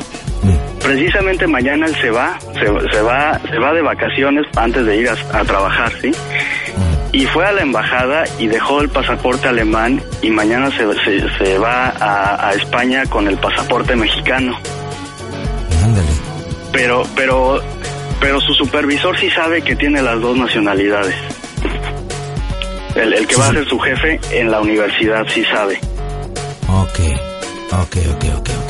Mm. 0.43 0.79
Precisamente 0.81 1.45
mañana 1.45 1.85
él 1.87 1.95
se 2.01 2.09
va, 2.09 2.39
se, 2.53 2.65
se 2.95 3.01
va, 3.01 3.39
se 3.49 3.59
va 3.59 3.73
de 3.73 3.81
vacaciones 3.81 4.45
antes 4.55 4.85
de 4.85 4.95
ir 4.95 5.09
a, 5.09 5.37
a 5.39 5.43
trabajar, 5.43 5.91
¿sí? 6.01 6.11
Y 7.11 7.25
fue 7.25 7.45
a 7.45 7.51
la 7.51 7.61
embajada 7.63 8.23
y 8.37 8.47
dejó 8.47 8.79
el 8.81 8.87
pasaporte 8.89 9.47
alemán 9.49 10.01
y 10.21 10.29
mañana 10.29 10.69
se, 10.71 10.85
se, 11.03 11.27
se 11.43 11.57
va 11.57 11.89
a, 11.99 12.49
a 12.49 12.53
España 12.53 13.03
con 13.09 13.27
el 13.27 13.35
pasaporte 13.37 13.95
mexicano. 13.95 14.57
Ándale. 15.83 16.07
Pero, 16.71 17.03
pero, 17.15 17.61
pero 18.19 18.39
su 18.41 18.53
supervisor 18.53 19.17
sí 19.19 19.29
sabe 19.29 19.61
que 19.61 19.75
tiene 19.75 20.01
las 20.01 20.19
dos 20.21 20.37
nacionalidades. 20.37 21.15
El, 22.95 23.13
el 23.13 23.27
que 23.27 23.35
Sí, 23.35 23.39
va 23.39 23.47
a 23.47 23.51
ser 23.53 23.67
su 23.67 23.79
jefe 23.79 24.19
en 24.31 24.51
la 24.51 24.59
universidad 24.61 25.25
sí 25.33 25.43
sabe. 25.45 25.79
Ok, 26.67 26.99
ok, 27.71 27.97
ok, 28.15 28.25
ok, 28.37 28.49
ok. 28.49 28.69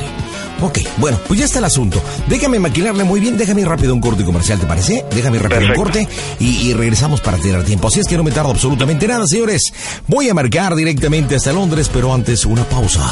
Ok, 0.61 0.79
bueno, 0.97 1.17
pues 1.25 1.39
ya 1.39 1.45
está 1.45 1.59
el 1.59 1.65
asunto. 1.65 2.01
Déjame 2.27 2.59
maquilarle 2.59 3.05
muy 3.05 3.21
bien, 3.21 3.37
déjame 3.37 3.61
ir 3.61 3.67
rápido 3.69 3.93
un 3.93 4.01
corte 4.01 4.25
comercial, 4.25 4.59
¿te 4.59 4.65
parece? 4.65 5.05
Déjame 5.15 5.37
ir 5.37 5.43
rápido 5.43 5.69
un 5.69 5.73
corte 5.75 6.05
y, 6.37 6.67
y 6.69 6.73
regresamos 6.73 7.21
para 7.21 7.37
tener 7.37 7.63
tiempo. 7.63 7.87
Así 7.87 8.01
es 8.01 8.07
que 8.07 8.17
no 8.17 8.23
me 8.23 8.31
tardo 8.31 8.49
absolutamente 8.51 9.07
nada, 9.07 9.25
señores. 9.25 9.71
Voy 10.07 10.27
a 10.27 10.33
marcar 10.33 10.75
directamente 10.75 11.35
hasta 11.35 11.53
Londres, 11.53 11.89
pero 11.93 12.13
antes 12.13 12.43
una 12.45 12.65
pausa. 12.65 13.09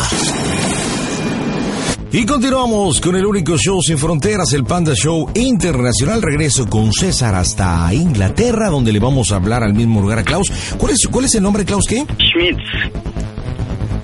Y 2.12 2.26
continuamos 2.26 3.02
con 3.02 3.16
el 3.16 3.26
único 3.26 3.58
show 3.58 3.82
sin 3.82 3.98
fronteras, 3.98 4.54
el 4.54 4.64
Panda 4.64 4.94
Show 4.96 5.30
Internacional. 5.36 6.22
Regreso 6.22 6.68
con 6.68 6.92
César 6.94 7.36
hasta 7.36 7.94
Inglaterra, 7.94 8.70
donde 8.70 8.92
le 8.94 9.00
vamos 9.00 9.32
a 9.32 9.36
hablar 9.36 9.62
al 9.64 9.74
mismo 9.74 10.02
lugar 10.02 10.20
a 10.20 10.24
Klaus. 10.24 10.50
¿Cuál 10.78 10.94
es, 10.94 11.08
cuál 11.12 11.26
es 11.26 11.36
el 11.36 11.44
nombre, 11.44 11.66
Klaus? 11.66 11.84
¿Qué? 11.88 12.06
Schmitz. 12.20 12.64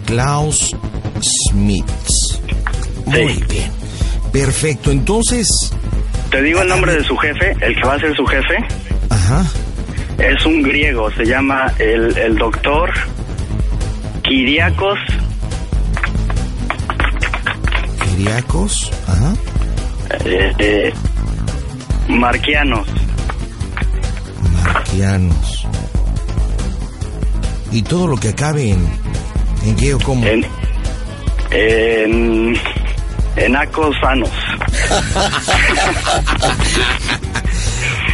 Klaus 0.05 0.75
Smith. 1.49 1.85
Muy 3.05 3.35
Sí. 3.35 3.43
bien. 3.49 3.71
Perfecto. 4.31 4.91
Entonces, 4.91 5.47
Te 6.29 6.41
digo 6.41 6.61
el 6.61 6.67
nombre 6.67 6.93
de 6.93 7.03
su 7.03 7.15
jefe, 7.17 7.55
el 7.61 7.75
que 7.75 7.87
va 7.87 7.93
a 7.93 7.99
ser 7.99 8.15
su 8.15 8.25
jefe, 8.25 8.55
ajá. 9.09 9.45
es 10.17 10.45
un 10.45 10.61
griego, 10.63 11.09
se 11.11 11.25
llama 11.25 11.71
el, 11.79 12.17
el 12.17 12.35
doctor 12.37 12.89
Kiriakos 14.23 14.97
Kiriakos, 18.23 18.89
ajá. 19.05 19.33
eh, 20.23 20.53
eh, 20.57 20.93
Marquianos. 22.07 22.87
Marquianos. 24.63 25.67
Y 27.73 27.81
todo 27.81 28.07
lo 28.07 28.15
que 28.15 28.29
acabe 28.29 28.71
en. 28.71 28.87
¿En 29.65 29.75
qué 29.75 29.93
o 29.93 29.99
cómo? 29.99 30.25
En, 30.25 30.45
en, 31.51 32.57
en 33.35 33.55
Acosanos. 33.57 34.29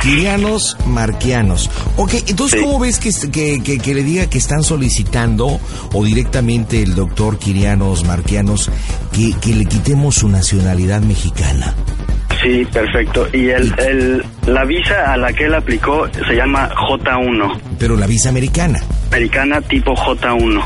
Kirianos 0.01 0.77
Marquianos. 0.86 1.70
Ok, 1.98 2.13
entonces. 2.27 2.62
¿cómo 2.62 2.79
ves 2.79 3.00
que, 3.00 3.12
que, 3.32 3.62
que- 3.63 3.77
que 3.79 3.94
le 3.94 4.03
diga 4.03 4.27
que 4.29 4.38
están 4.38 4.63
solicitando, 4.63 5.60
o 5.94 6.03
directamente 6.06 6.82
el 6.82 6.96
doctor 6.96 7.38
Kirianos 7.38 8.06
Marquianos, 8.06 8.70
que, 9.12 9.34
que 9.41 9.53
le 9.56 9.65
quitemos 9.65 10.15
su 10.15 10.29
nacionalidad 10.29 11.01
mexicana? 11.01 11.75
Sí, 12.41 12.65
perfecto. 12.72 13.27
Y 13.34 13.50
el, 13.50 13.74
el, 13.79 14.25
la 14.48 14.63
visa 14.63 15.12
a 15.12 15.18
la 15.18 15.34
que 15.34 15.46
él 15.46 15.53
aplicó 15.53 16.08
se 16.27 16.34
llama 16.36 16.70
J1, 16.74 17.60
Pero 17.77 17.98
la 17.98 18.08
visa 18.08 18.29
americana. 18.29 18.82
americana 19.08 19.60
tipo 19.62 19.94
J1. 19.96 20.63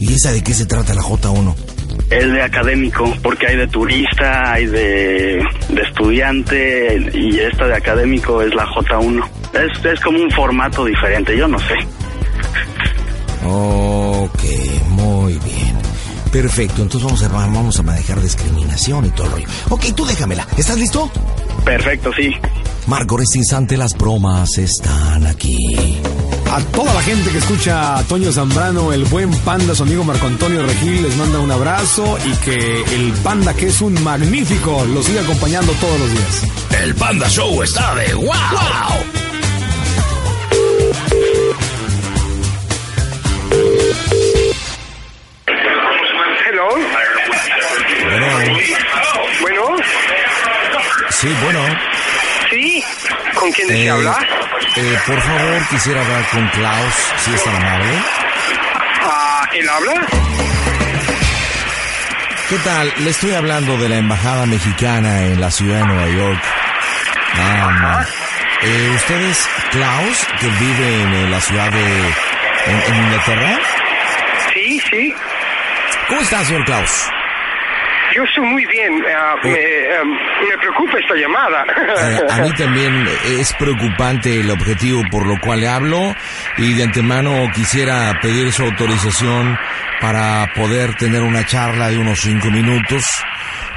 ¿Y 0.00 0.14
esa 0.14 0.32
de 0.32 0.42
qué 0.42 0.52
se 0.52 0.66
trata 0.66 0.94
la 0.94 1.02
J1? 1.02 1.54
Es 2.12 2.30
de 2.30 2.42
académico, 2.42 3.12
porque 3.22 3.46
hay 3.46 3.56
de 3.56 3.66
turista, 3.68 4.52
hay 4.52 4.66
de, 4.66 5.42
de 5.68 5.82
estudiante, 5.82 7.10
y 7.14 7.38
esta 7.38 7.66
de 7.66 7.74
académico 7.74 8.42
es 8.42 8.54
la 8.54 8.66
J1. 8.66 9.28
Es, 9.54 9.84
es 9.84 10.00
como 10.00 10.18
un 10.18 10.30
formato 10.30 10.84
diferente, 10.84 11.36
yo 11.36 11.48
no 11.48 11.58
sé. 11.58 11.74
Ok, 13.44 14.42
muy 14.90 15.32
bien. 15.38 15.76
Perfecto, 16.30 16.82
entonces 16.82 17.02
vamos 17.04 17.22
a, 17.22 17.28
vamos 17.28 17.78
a 17.78 17.82
manejar 17.82 18.20
discriminación 18.20 19.06
y 19.06 19.10
todo 19.10 19.26
el 19.26 19.32
rollo. 19.32 19.46
Ok, 19.70 19.84
tú 19.94 20.04
déjamela. 20.04 20.46
¿Estás 20.56 20.78
listo? 20.78 21.10
Perfecto, 21.64 22.10
sí. 22.12 22.30
Marco, 22.86 23.16
en 23.16 23.22
este 23.22 23.38
instante 23.38 23.76
las 23.76 23.96
bromas 23.96 24.58
están 24.58 25.26
aquí. 25.26 25.56
A 26.52 26.60
toda 26.60 26.92
la 26.92 27.00
gente 27.00 27.30
que 27.30 27.38
escucha 27.38 27.96
a 27.96 28.02
Toño 28.04 28.30
Zambrano, 28.30 28.92
el 28.92 29.04
buen 29.06 29.30
panda, 29.38 29.74
su 29.74 29.84
amigo 29.84 30.04
Marco 30.04 30.26
Antonio 30.26 30.62
Regil, 30.66 31.02
les 31.02 31.16
manda 31.16 31.38
un 31.40 31.50
abrazo 31.50 32.18
y 32.26 32.32
que 32.44 32.82
el 32.94 33.12
panda, 33.24 33.54
que 33.54 33.68
es 33.68 33.80
un 33.80 34.02
magnífico, 34.04 34.84
lo 34.84 35.02
siga 35.02 35.22
acompañando 35.22 35.72
todos 35.74 35.98
los 35.98 36.10
días. 36.10 36.42
El 36.82 36.94
Panda 36.94 37.26
Show 37.30 37.62
está 37.62 37.94
de 37.94 38.12
wow. 38.12 38.26
Hello. 46.46 46.68
Bueno, 48.04 48.26
Bueno, 49.40 49.76
sí, 51.10 51.28
bueno. 51.42 51.60
sí. 52.50 52.84
¿Con 53.34 53.52
quién 53.52 53.70
eh, 53.70 53.72
desea 53.72 53.94
hablar? 53.94 54.41
Eh, 54.76 54.98
por 55.06 55.20
favor, 55.20 55.68
quisiera 55.68 56.00
hablar 56.00 56.24
con 56.30 56.48
Klaus, 56.48 56.94
si 57.24 57.34
es 57.34 57.44
tan 57.44 57.54
amable. 57.56 57.92
Ah, 59.04 59.48
¿Él 59.52 59.68
habla? 59.68 60.06
¿Qué 62.48 62.56
tal? 62.58 62.92
Le 62.98 63.10
estoy 63.10 63.32
hablando 63.32 63.76
de 63.78 63.88
la 63.88 63.96
Embajada 63.96 64.46
Mexicana 64.46 65.22
en 65.22 65.40
la 65.40 65.50
ciudad 65.50 65.78
de 65.80 65.86
Nueva 65.86 66.08
York. 66.08 66.42
Ah. 67.38 68.04
Eh, 68.62 68.92
¿Usted 68.94 69.20
es 69.22 69.48
Klaus, 69.72 70.26
que 70.40 70.46
vive 70.48 71.02
en 71.02 71.30
la 71.30 71.40
ciudad 71.40 71.70
de... 71.70 71.98
en- 72.66 72.82
en 72.94 73.04
Inglaterra? 73.04 73.58
Sí, 74.52 74.80
sí. 74.90 75.14
¿Cómo 76.08 76.20
está, 76.20 76.44
señor 76.44 76.64
Klaus? 76.64 76.90
Yo 78.14 78.22
estoy 78.24 78.44
muy 78.44 78.64
bien. 78.66 79.02
Ah, 79.16 79.34
me, 79.42 79.50
em, 79.50 80.08
me 80.48 80.58
preocupa 80.58 80.98
esta 80.98 81.14
llamada. 81.14 81.64
Eh, 81.92 82.20
a 82.30 82.40
mí 82.42 82.50
también 82.52 83.06
es 83.24 83.52
preocupante 83.54 84.40
el 84.40 84.50
objetivo 84.50 85.02
por 85.10 85.26
lo 85.26 85.38
cual 85.40 85.60
le 85.60 85.68
hablo 85.68 86.14
y 86.56 86.74
de 86.74 86.84
antemano 86.84 87.48
quisiera 87.54 88.18
pedir 88.20 88.50
su 88.52 88.64
autorización 88.64 89.58
para 90.00 90.46
poder 90.54 90.94
tener 90.96 91.22
una 91.22 91.44
charla 91.44 91.88
de 91.88 91.98
unos 91.98 92.20
cinco 92.20 92.50
minutos 92.50 93.04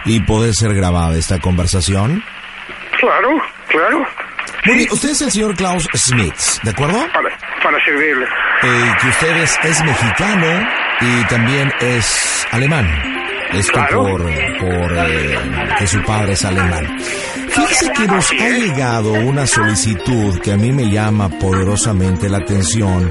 y 0.05 0.19
poder 0.21 0.53
ser 0.53 0.73
grabada 0.73 1.17
esta 1.17 1.39
conversación. 1.39 2.23
claro, 2.99 3.29
claro. 3.67 4.05
Muy 4.65 4.77
bien, 4.77 4.89
usted 4.91 5.09
es 5.09 5.21
el 5.21 5.31
señor 5.31 5.55
Klaus 5.55 5.87
Smith, 5.93 6.35
¿de 6.63 6.71
acuerdo? 6.71 7.07
Para, 7.13 7.29
para 7.61 7.83
servirle. 7.85 8.25
Eh, 8.63 8.93
que 9.01 9.07
usted 9.07 9.37
es, 9.37 9.59
es 9.63 9.83
mexicano 9.83 10.67
y 11.01 11.23
también 11.25 11.71
es 11.79 12.47
alemán. 12.51 13.24
Esto 13.53 13.79
por, 13.93 14.21
por 14.21 14.97
eh, 14.97 15.37
que 15.79 15.87
su 15.87 16.01
padre 16.03 16.33
es 16.33 16.45
alemán. 16.45 16.97
Fíjese 17.49 17.91
que 17.91 18.07
nos 18.07 18.31
ha 18.31 18.49
llegado 18.49 19.13
una 19.13 19.47
solicitud 19.47 20.39
que 20.39 20.51
a 20.51 20.57
mí 20.57 20.71
me 20.71 20.89
llama 20.89 21.29
poderosamente 21.29 22.27
la 22.29 22.39
atención 22.39 23.09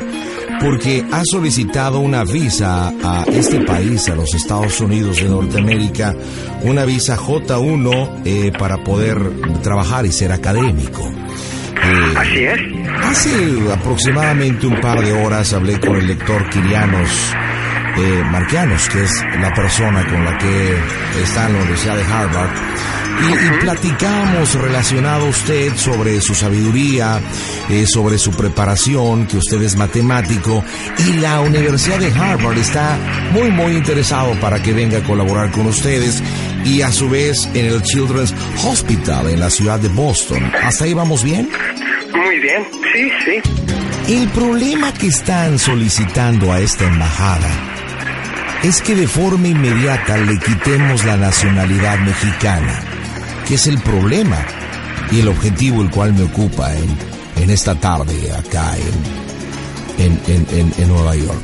porque 0.60 1.04
ha 1.12 1.22
solicitado 1.24 1.98
una 1.98 2.24
visa 2.24 2.88
a 3.02 3.24
este 3.32 3.60
país, 3.60 4.08
a 4.08 4.14
los 4.14 4.34
Estados 4.34 4.80
Unidos 4.80 5.18
de 5.18 5.28
Norteamérica, 5.28 6.14
una 6.62 6.84
visa 6.84 7.16
J1 7.16 8.22
eh, 8.24 8.52
para 8.58 8.82
poder 8.82 9.18
trabajar 9.62 10.06
y 10.06 10.12
ser 10.12 10.32
académico. 10.32 11.02
Eh, 11.02 12.14
Así 12.16 12.44
es. 12.44 12.60
Hace 13.02 13.72
aproximadamente 13.72 14.66
un 14.66 14.80
par 14.80 15.04
de 15.04 15.12
horas 15.12 15.52
hablé 15.52 15.78
con 15.78 15.96
el 15.96 16.06
lector 16.06 16.48
Kirianos 16.48 17.34
eh, 17.96 18.24
Marquianos, 18.30 18.88
que 18.88 19.04
es 19.04 19.24
la 19.40 19.52
persona 19.54 20.04
con 20.06 20.24
la 20.24 20.36
que 20.38 20.76
está 21.22 21.46
en 21.46 21.54
la 21.54 21.58
Universidad 21.60 21.96
de 21.96 22.04
Harvard 22.04 22.50
y, 23.22 23.60
platicamos 23.60 24.54
relacionado 24.54 25.26
a 25.26 25.28
usted 25.28 25.74
sobre 25.76 26.20
su 26.20 26.34
sabiduría, 26.34 27.20
eh, 27.70 27.86
sobre 27.86 28.18
su 28.18 28.32
preparación, 28.32 29.26
que 29.26 29.38
usted 29.38 29.62
es 29.62 29.76
matemático 29.76 30.64
y 30.98 31.14
la 31.14 31.40
Universidad 31.40 31.98
de 31.98 32.12
Harvard 32.12 32.58
está 32.58 32.98
muy 33.32 33.50
muy 33.50 33.72
interesado 33.72 34.32
para 34.40 34.60
que 34.62 34.72
venga 34.72 34.98
a 34.98 35.02
colaborar 35.02 35.50
con 35.50 35.66
ustedes 35.66 36.22
y 36.64 36.82
a 36.82 36.90
su 36.90 37.08
vez 37.08 37.48
en 37.54 37.66
el 37.66 37.82
Children's 37.82 38.34
Hospital 38.64 39.30
en 39.30 39.40
la 39.40 39.50
ciudad 39.50 39.78
de 39.78 39.88
Boston. 39.88 40.50
¿Hasta 40.62 40.84
ahí 40.84 40.94
vamos 40.94 41.22
bien? 41.22 41.48
Muy 42.14 42.40
bien, 42.40 42.66
sí, 42.92 43.10
sí. 43.24 44.12
El 44.12 44.28
problema 44.28 44.92
que 44.92 45.06
están 45.06 45.58
solicitando 45.58 46.52
a 46.52 46.60
esta 46.60 46.84
embajada 46.86 47.48
es 48.64 48.80
que 48.80 48.94
de 48.94 49.06
forma 49.06 49.48
inmediata 49.48 50.16
le 50.16 50.38
quitemos 50.38 51.04
la 51.04 51.18
nacionalidad 51.18 51.98
mexicana 51.98 52.80
que 53.46 53.56
es 53.56 53.66
el 53.66 53.78
problema 53.78 54.38
y 55.10 55.20
el 55.20 55.28
objetivo 55.28 55.82
el 55.82 55.90
cual 55.90 56.14
me 56.14 56.22
ocupa 56.22 56.74
en, 56.74 56.96
en 57.36 57.50
esta 57.50 57.74
tarde 57.74 58.32
acá 58.32 58.74
en, 59.98 60.18
en, 60.26 60.72
en, 60.78 60.88
Nueva 60.88 61.14
York. 61.14 61.42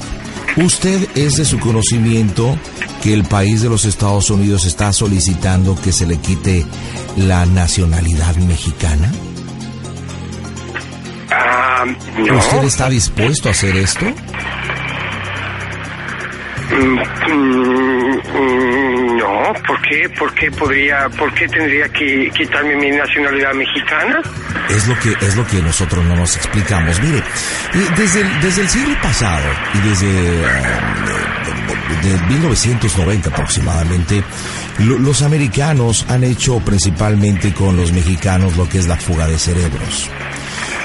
¿Usted 0.57 1.09
es 1.15 1.35
de 1.35 1.45
su 1.45 1.61
conocimiento 1.61 2.59
que 3.03 3.13
el 3.13 3.25
país 3.25 3.61
de 3.61 3.69
los 3.69 3.85
Estados 3.85 4.31
Unidos 4.31 4.65
está 4.65 4.93
solicitando 4.93 5.81
que 5.81 5.93
se 5.93 6.07
le 6.07 6.17
quite 6.17 6.67
la 7.17 7.45
nacionalidad 7.45 8.35
mexicana? 8.37 9.13
Ah, 11.31 11.85
¿Usted 12.19 12.65
está 12.65 12.89
dispuesto 12.89 13.49
a 13.49 13.53
hacer 13.53 13.77
esto? 13.77 14.07
Mm, 16.71 16.99
mm, 17.33 19.17
no, 19.17 19.53
¿por 19.67 19.81
qué? 19.83 20.09
¿Por 20.11 20.33
qué 20.35 20.51
podría, 20.53 21.09
por 21.11 21.33
qué 21.35 21.49
tendría 21.49 21.89
que 21.89 22.31
quitarme 22.31 22.77
mi 22.77 22.91
nacionalidad 22.91 23.53
mexicana? 23.55 24.21
Es 24.69 24.87
lo 24.87 24.99
que 25.01 25.11
es 25.27 25.37
lo 25.37 25.47
que 25.47 25.61
nosotros 25.63 26.05
no 26.05 26.15
nos 26.17 26.37
explicamos. 26.37 27.01
Mire, 27.01 27.23
desde 27.97 28.21
el, 28.21 28.41
desde 28.41 28.63
el 28.63 28.69
siglo 28.69 28.97
pasado 29.03 29.49
y 29.75 29.89
desde 29.89 30.07
de, 32.03 32.19
1990 32.29 33.31
aproximadamente, 33.31 34.23
los 34.79 35.23
americanos 35.23 36.07
han 36.09 36.25
hecho 36.25 36.61
principalmente 36.61 37.53
con 37.53 37.77
los 37.77 37.93
mexicanos 37.93 38.57
lo 38.57 38.69
que 38.69 38.79
es 38.79 38.87
la 38.87 38.97
fuga 38.97 39.27
de 39.27 39.39
cerebros 39.39 40.09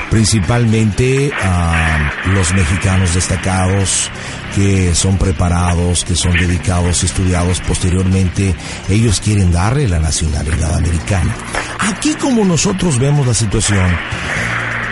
principalmente 0.09 1.31
a 1.41 2.12
los 2.27 2.53
mexicanos 2.53 3.13
destacados 3.13 4.09
que 4.55 4.95
son 4.95 5.17
preparados, 5.17 6.05
que 6.05 6.15
son 6.15 6.31
dedicados 6.33 7.03
estudiados 7.03 7.59
posteriormente, 7.62 8.55
ellos 8.89 9.19
quieren 9.19 9.51
darle 9.51 9.88
la 9.88 10.00
nacionalidad 10.00 10.75
americana. 10.75 11.35
Aquí 11.79 12.13
como 12.15 12.45
nosotros 12.45 12.97
vemos 12.97 13.27
la 13.27 13.33
situación, 13.33 13.85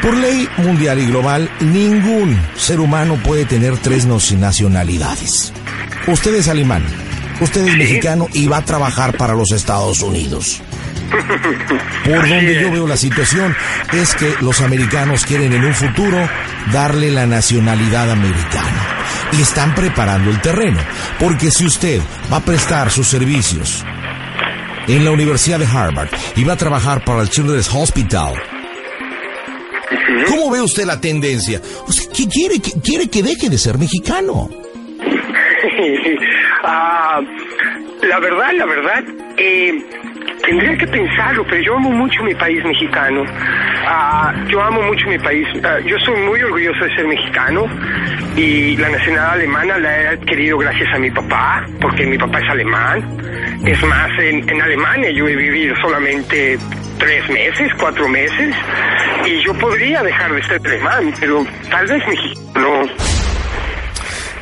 por 0.02 0.18
ley 0.18 0.50
mundial 0.58 1.00
y 1.00 1.06
global, 1.06 1.50
ningún 1.62 2.38
ser 2.58 2.82
humano 2.82 3.18
puede 3.24 3.46
tener 3.46 3.78
tres 3.78 4.06
nacionalidades. 4.06 5.54
Usted 6.08 6.36
es 6.36 6.50
alemán, 6.50 6.84
usted 7.40 7.66
es 7.66 7.78
mexicano 7.78 8.28
y 8.34 8.48
va 8.48 8.58
a 8.58 8.66
trabajar 8.66 9.16
para 9.16 9.34
los 9.34 9.54
Estados 9.54 10.02
Unidos. 10.02 10.62
Por 12.06 12.28
donde 12.28 12.62
yo 12.62 12.72
veo 12.72 12.88
la 12.88 12.98
situación 12.98 13.56
es 13.94 14.16
que 14.16 14.34
los 14.42 14.62
americanos 14.62 15.26
quieren 15.26 15.54
en 15.54 15.64
un 15.64 15.74
futuro 15.74 16.28
darle 16.72 17.12
la 17.12 17.26
nacionalidad 17.26 18.12
americana. 18.12 18.88
Y 19.38 19.42
están 19.42 19.74
preparando 19.74 20.30
el 20.30 20.42
terreno. 20.42 20.80
Porque 21.20 21.52
si 21.52 21.66
usted 21.66 22.02
va 22.32 22.38
a 22.38 22.46
prestar 22.46 22.90
sus 22.92 23.08
servicios 23.08 23.84
en 24.88 25.06
la 25.06 25.12
Universidad 25.12 25.60
de 25.60 25.66
Harvard 25.66 26.10
y 26.36 26.44
va 26.44 26.54
a 26.54 26.58
trabajar 26.58 27.04
para 27.04 27.22
el 27.22 27.30
Children's 27.30 27.70
Hospital, 27.74 28.34
¿cómo 30.28 30.52
ve 30.52 30.62
usted 30.62 30.86
la 30.86 31.00
tendencia? 31.00 31.62
¿Qué 32.16 32.28
quiere, 32.28 32.60
quiere 32.60 33.10
que 33.10 33.24
deje 33.24 33.50
de 33.50 33.58
ser 33.58 33.78
mexicano? 33.78 34.50
Ah, 36.66 37.20
la 38.08 38.20
verdad, 38.20 38.54
la 38.54 38.66
verdad, 38.66 39.04
eh, 39.36 39.74
Tendría 40.44 40.76
que 40.78 40.88
pensarlo, 40.88 41.46
pero 41.46 41.62
yo 41.64 41.76
amo 41.78 41.90
mucho 41.92 42.22
mi 42.24 42.36
país 42.36 42.62
mexicano. 42.66 43.24
Ah, 43.88 44.34
yo 44.50 44.62
amo 44.62 44.82
mucho 44.82 45.08
mi 45.08 45.18
país. 45.18 45.48
Ah, 45.64 45.80
yo 45.86 45.98
soy 46.00 46.16
muy 46.22 46.42
orgulloso 46.42 46.84
de 46.84 46.96
ser 46.96 47.08
mexicano 47.08 47.66
y 48.36 48.76
la 48.76 48.90
nacionalidad 48.90 49.34
alemana 49.34 49.78
la 49.78 50.02
he 50.02 50.08
adquirido 50.10 50.58
gracias 50.58 50.94
a 50.94 51.00
mi 51.00 51.10
papá, 51.12 51.66
porque 51.80 52.06
mi 52.06 52.18
papá 52.18 52.40
es 52.40 52.50
alemán. 52.50 53.18
Es 53.66 53.82
más, 53.84 54.10
en, 54.20 54.50
en 54.50 54.62
Alemania 54.62 55.12
yo 55.12 55.28
he 55.30 55.36
vivido 55.36 55.76
solamente 55.78 56.58
tres 56.98 57.30
meses, 57.30 57.72
cuatro 57.80 58.10
meses, 58.10 58.54
y 59.26 59.42
yo 59.44 59.54
podría 59.54 60.04
dejar 60.04 60.34
de 60.34 60.44
ser 60.44 60.60
alemán, 60.66 61.14
pero 61.22 61.46
tal 61.70 61.88
vez 61.88 62.06
mexicano 62.06 62.84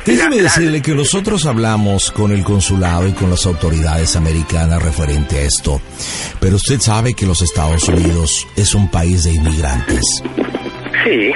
Déjeme 0.04 0.42
decirle 0.42 0.82
que 0.82 0.94
nosotros 0.94 1.46
hablamos 1.46 2.10
con 2.10 2.32
el 2.32 2.42
consulado 2.42 3.06
y 3.06 3.12
con 3.12 3.30
las 3.30 3.46
autoridades 3.46 4.16
americanas 4.16 4.82
referente 4.82 5.38
a 5.38 5.42
esto, 5.42 5.80
pero 6.40 6.56
usted 6.56 6.80
sabe 6.80 7.14
que 7.14 7.24
los 7.24 7.40
Estados 7.40 7.88
Unidos 7.88 8.46
es 8.56 8.74
un 8.74 8.90
país 8.90 9.24
de 9.24 9.32
inmigrantes. 9.32 10.02
Sí. 11.04 11.30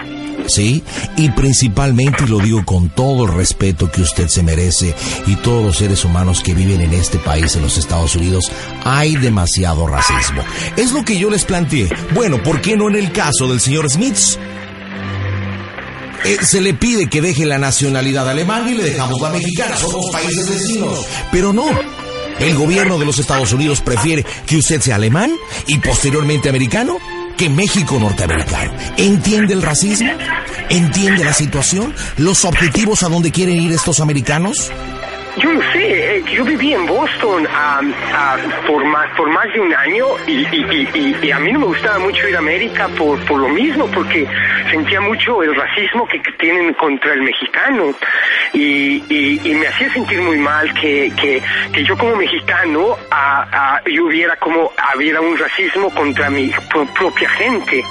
¿sí? 0.48 0.83
Y 1.16 1.31
principalmente, 1.31 2.24
y 2.24 2.29
lo 2.29 2.38
digo 2.38 2.64
con 2.64 2.88
todo 2.88 3.26
el 3.26 3.33
respeto 3.33 3.90
que 3.90 4.02
usted 4.02 4.29
se 4.29 4.42
merece 4.42 4.94
y 5.26 5.37
todos 5.37 5.64
los 5.64 5.76
seres 5.76 6.05
humanos 6.05 6.42
que 6.42 6.55
viven 6.55 6.81
en 6.81 6.92
este 6.92 7.18
país, 7.18 7.55
en 7.57 7.62
los 7.62 7.79
Estados 7.79 8.16
Unidos, 8.16 8.50
hay 8.85 9.16
demasiado 9.16 9.87
racismo. 9.87 10.42
Es 10.76 10.92
lo 10.92 11.05
que 11.05 11.18
yo 11.18 11.31
les 11.31 11.44
planteé. 11.44 11.88
Bueno, 12.14 12.42
¿por 12.42 12.61
qué 12.61 12.76
no 12.76 12.88
en 12.88 12.96
el 12.96 13.12
caso 13.12 13.48
del 13.48 13.61
señor 13.61 13.88
Smith? 13.90 14.16
Eh, 16.27 16.39
se 16.43 16.61
le 16.61 16.75
pide 16.75 17.09
que 17.09 17.21
deje 17.21 17.47
la 17.47 17.57
nacionalidad 17.57 18.29
alemana 18.29 18.69
y 18.69 18.75
le 18.75 18.83
dejamos 18.83 19.21
la 19.21 19.31
mexicana. 19.31 19.77
Somos 19.77 20.11
países 20.11 20.49
vecinos. 20.49 21.07
Pero 21.31 21.53
no. 21.53 21.67
El 22.41 22.57
gobierno 22.57 22.99
de 22.99 23.07
los 23.07 23.21
Estados 23.21 23.53
Unidos 23.53 23.81
prefiere 23.81 24.27
que 24.45 24.57
usted 24.57 24.81
sea 24.81 24.97
alemán 24.97 25.33
y 25.69 25.79
posteriormente 25.79 26.49
americano 26.49 26.99
que 27.37 27.49
México 27.49 27.99
norteamericano. 28.01 28.73
¿Entiende 28.97 29.55
el 29.55 29.62
racismo? 29.62 30.11
¿Entiende 30.69 31.25
la 31.25 31.33
situación? 31.33 31.95
¿Los 32.17 32.45
objetivos 32.45 33.05
a 33.05 33.09
donde 33.09 33.31
quieren 33.31 33.61
ir 33.61 33.71
estos 33.73 34.01
americanos? 34.01 34.73
Yo 35.38 35.53
no 35.53 35.61
sé, 35.72 36.16
eh, 36.16 36.25
yo 36.33 36.44
viví 36.44 36.72
en 36.72 36.87
Boston 36.87 37.46
por, 38.66 38.85
más, 38.87 39.11
por 39.16 39.29
más 39.31 39.53
de 39.53 39.61
un 39.61 39.75
año 39.75 40.07
y, 40.27 41.31
a 41.31 41.38
mí 41.38 41.53
no 41.53 41.59
me 41.59 41.66
gustaba 41.66 41.99
mucho 41.99 42.27
ir 42.27 42.37
a 42.37 42.38
América 42.38 42.88
por, 42.96 43.18
por 43.27 43.40
lo 43.40 43.49
mismo, 43.49 43.87
porque 43.88 44.27
sentía 44.70 45.01
mucho 45.01 45.42
el 45.42 45.55
racismo 45.55 46.07
que, 46.09 46.20
tienen 46.38 46.75
contra 46.75 47.14
el 47.14 47.22
mexicano 47.22 47.94
y, 48.53 49.03
me 49.57 49.66
hacía 49.68 49.92
sentir 49.92 50.20
muy 50.20 50.38
mal 50.38 50.72
que, 50.75 51.12
que, 51.72 51.85
yo 51.85 51.96
como 51.96 52.16
mexicano 52.16 52.96
yo 53.87 54.05
hubiera 54.07 54.37
como 54.37 54.70
hubiera 54.94 55.20
un 55.20 55.37
racismo 55.37 55.90
contra 55.90 56.31
mi 56.31 56.51
propia 56.94 57.29
gente. 57.31 57.83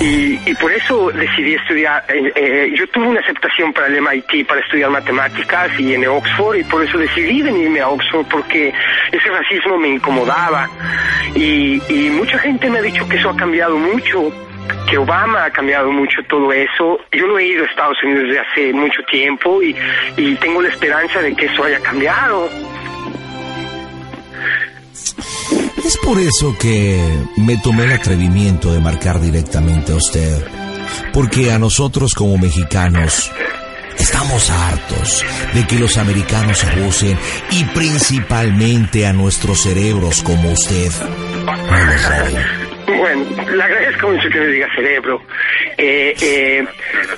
Y, 0.00 0.54
por 0.54 0.72
eso 0.72 1.10
decidí 1.10 1.54
estudiar, 1.54 2.04
eh, 2.08 2.32
eh, 2.34 2.72
yo 2.74 2.86
tuve 2.88 3.08
una 3.08 3.20
aceptación 3.20 3.72
para 3.72 3.88
el 3.88 4.00
MIT 4.00 4.46
para 4.46 4.60
estudiar 4.60 4.90
matemáticas 4.90 5.70
y 5.78 5.94
en 5.94 6.06
Oxford 6.06 6.65
por 6.70 6.82
eso 6.82 6.98
decidí 6.98 7.42
venirme 7.42 7.80
a 7.80 7.88
Oxford 7.88 8.26
porque 8.26 8.72
ese 9.12 9.28
racismo 9.28 9.78
me 9.78 9.88
incomodaba 9.88 10.68
y, 11.34 11.80
mucha 12.10 12.38
gente 12.38 12.70
me 12.70 12.78
ha 12.78 12.82
dicho 12.82 13.06
que 13.08 13.16
eso 13.16 13.30
ha 13.30 13.36
cambiado 13.36 13.76
mucho 13.76 14.32
que 14.88 14.98
Obama 14.98 15.44
ha 15.44 15.50
cambiado 15.50 15.92
mucho 15.92 16.16
todo 16.28 16.52
eso. 16.52 16.98
Yo 17.12 17.26
no 17.26 17.38
he 17.38 17.46
ido 17.46 17.64
a 17.64 17.66
Estados 17.66 17.96
Unidos 18.02 18.24
desde 18.28 18.40
hace 18.40 18.72
mucho 18.72 19.02
tiempo 19.10 19.62
y, 19.62 19.76
y 20.16 20.34
tengo 20.36 20.62
la 20.62 20.68
esperanza 20.68 21.20
de 21.20 21.34
que 21.34 21.46
eso 21.46 21.64
haya 21.64 21.80
cambiado. 21.80 22.48
Es 25.84 25.96
por 25.98 26.18
eso 26.18 26.56
que 26.58 27.00
me 27.36 27.56
tomé 27.58 27.84
el 27.84 27.92
atrevimiento 27.92 28.72
de 28.72 28.80
marcar 28.80 29.20
directamente 29.20 29.92
a 29.92 29.96
usted, 29.96 30.44
porque 31.12 31.52
a 31.52 31.58
nosotros 31.58 32.14
como 32.14 32.38
mexicanos 32.38 33.30
Estamos 33.98 34.50
hartos 34.50 35.24
de 35.54 35.66
que 35.66 35.78
los 35.78 35.96
americanos 35.96 36.62
abusen 36.64 37.18
y 37.50 37.64
principalmente 37.64 39.06
a 39.06 39.12
nuestros 39.12 39.62
cerebros 39.62 40.22
como 40.22 40.52
usted. 40.52 40.90
Bueno, 42.86 43.24
le 43.56 43.62
agradezco 43.62 44.08
mucho 44.08 44.28
que 44.32 44.38
me 44.38 44.46
diga 44.46 44.66
cerebro. 44.76 45.20
Eh, 45.78 46.14
eh, 46.20 46.64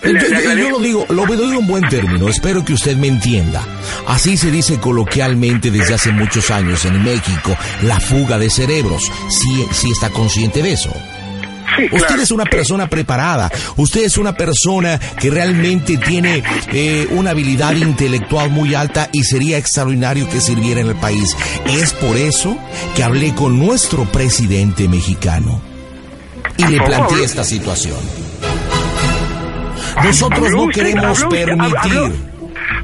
Yo, 0.02 0.08
le- 0.08 0.12
le 0.14 0.20
yo- 0.20 0.28
yo 0.28 0.36
agradezco- 0.38 0.70
lo 0.70 0.78
digo, 0.80 1.06
lo 1.10 1.26
digo 1.26 1.60
en 1.60 1.66
buen 1.66 1.88
término, 1.88 2.28
espero 2.28 2.64
que 2.64 2.72
usted 2.72 2.96
me 2.96 3.08
entienda. 3.08 3.62
Así 4.06 4.36
se 4.36 4.50
dice 4.50 4.78
coloquialmente 4.80 5.70
desde 5.70 5.94
hace 5.94 6.10
muchos 6.10 6.50
años 6.50 6.84
en 6.84 7.02
México, 7.04 7.56
la 7.82 8.00
fuga 8.00 8.38
de 8.38 8.48
cerebros. 8.50 9.02
Sí, 9.28 9.66
sí 9.72 9.90
está 9.92 10.10
consciente 10.10 10.62
de 10.62 10.72
eso. 10.72 10.92
Sí, 11.76 11.84
Usted 11.84 12.06
claro. 12.06 12.22
es 12.22 12.30
una 12.30 12.44
persona 12.44 12.88
preparada, 12.88 13.50
usted 13.76 14.04
es 14.04 14.16
una 14.18 14.34
persona 14.34 14.98
que 14.98 15.30
realmente 15.30 15.96
tiene 15.98 16.42
eh, 16.72 17.06
una 17.10 17.30
habilidad 17.30 17.74
intelectual 17.76 18.50
muy 18.50 18.74
alta 18.74 19.08
y 19.12 19.22
sería 19.24 19.58
extraordinario 19.58 20.28
que 20.28 20.40
sirviera 20.40 20.80
en 20.80 20.88
el 20.88 20.96
país. 20.96 21.36
Es 21.66 21.92
por 21.92 22.16
eso 22.16 22.56
que 22.96 23.02
hablé 23.04 23.34
con 23.34 23.58
nuestro 23.58 24.04
presidente 24.04 24.88
mexicano 24.88 25.60
y 26.56 26.64
le 26.66 26.80
planteé 26.80 27.24
esta 27.24 27.44
situación. 27.44 27.98
Nosotros 30.02 30.46
¿Habló 30.46 30.66
no 30.66 30.68
queremos 30.72 31.24
permitir. 31.24 32.28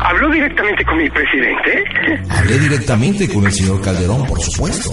¿Habló 0.00 0.30
directamente 0.30 0.84
con 0.84 0.98
mi 0.98 1.08
presidente? 1.08 1.84
Hablé 2.28 2.58
directamente 2.58 3.28
con 3.32 3.46
el 3.46 3.52
señor 3.52 3.80
Calderón, 3.80 4.26
por 4.26 4.40
supuesto. 4.40 4.92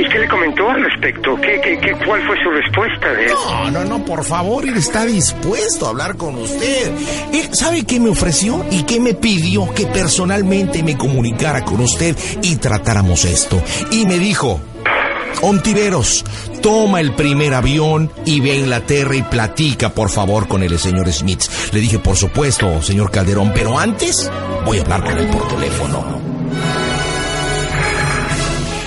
¿Y 0.00 0.08
qué 0.08 0.18
le 0.18 0.28
comentó 0.28 0.70
al 0.70 0.82
respecto? 0.82 1.36
¿Qué, 1.42 1.60
qué, 1.62 1.78
qué, 1.78 1.92
¿Cuál 2.06 2.26
fue 2.26 2.36
su 2.42 2.50
respuesta 2.50 3.12
de 3.12 3.26
él? 3.26 3.32
No, 3.34 3.70
no, 3.70 3.84
no, 3.84 4.04
por 4.04 4.24
favor, 4.24 4.64
él 4.64 4.76
está 4.78 5.04
dispuesto 5.04 5.86
a 5.86 5.90
hablar 5.90 6.16
con 6.16 6.36
usted. 6.36 6.90
Él 7.34 7.48
sabe 7.52 7.84
qué 7.84 8.00
me 8.00 8.08
ofreció 8.08 8.64
y 8.70 8.84
qué 8.84 8.98
me 8.98 9.12
pidió 9.12 9.72
que 9.74 9.86
personalmente 9.86 10.82
me 10.82 10.96
comunicara 10.96 11.66
con 11.66 11.80
usted 11.80 12.16
y 12.40 12.56
tratáramos 12.56 13.26
esto. 13.26 13.62
Y 13.90 14.06
me 14.06 14.18
dijo, 14.18 14.62
Ontiveros, 15.42 16.24
toma 16.62 17.00
el 17.00 17.14
primer 17.14 17.52
avión 17.52 18.10
y 18.24 18.40
ve 18.40 18.52
a 18.52 18.56
Inglaterra 18.56 19.16
y 19.16 19.22
platica, 19.22 19.90
por 19.90 20.08
favor, 20.08 20.48
con 20.48 20.62
el 20.62 20.78
señor 20.78 21.12
Smith. 21.12 21.42
Le 21.72 21.80
dije, 21.80 21.98
por 21.98 22.16
supuesto, 22.16 22.80
señor 22.80 23.10
Calderón, 23.10 23.52
pero 23.54 23.78
antes 23.78 24.30
voy 24.64 24.78
a 24.78 24.82
hablar 24.82 25.04
con 25.04 25.18
él 25.18 25.26
por 25.28 25.46
teléfono. 25.48 26.20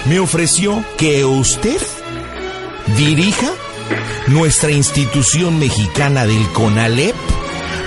Me 0.05 0.19
ofreció 0.19 0.83
que 0.97 1.23
usted 1.23 1.81
dirija 2.97 3.51
nuestra 4.27 4.69
institución 4.71 5.59
mexicana 5.59 6.25
del 6.25 6.45
CONALEP 6.49 7.15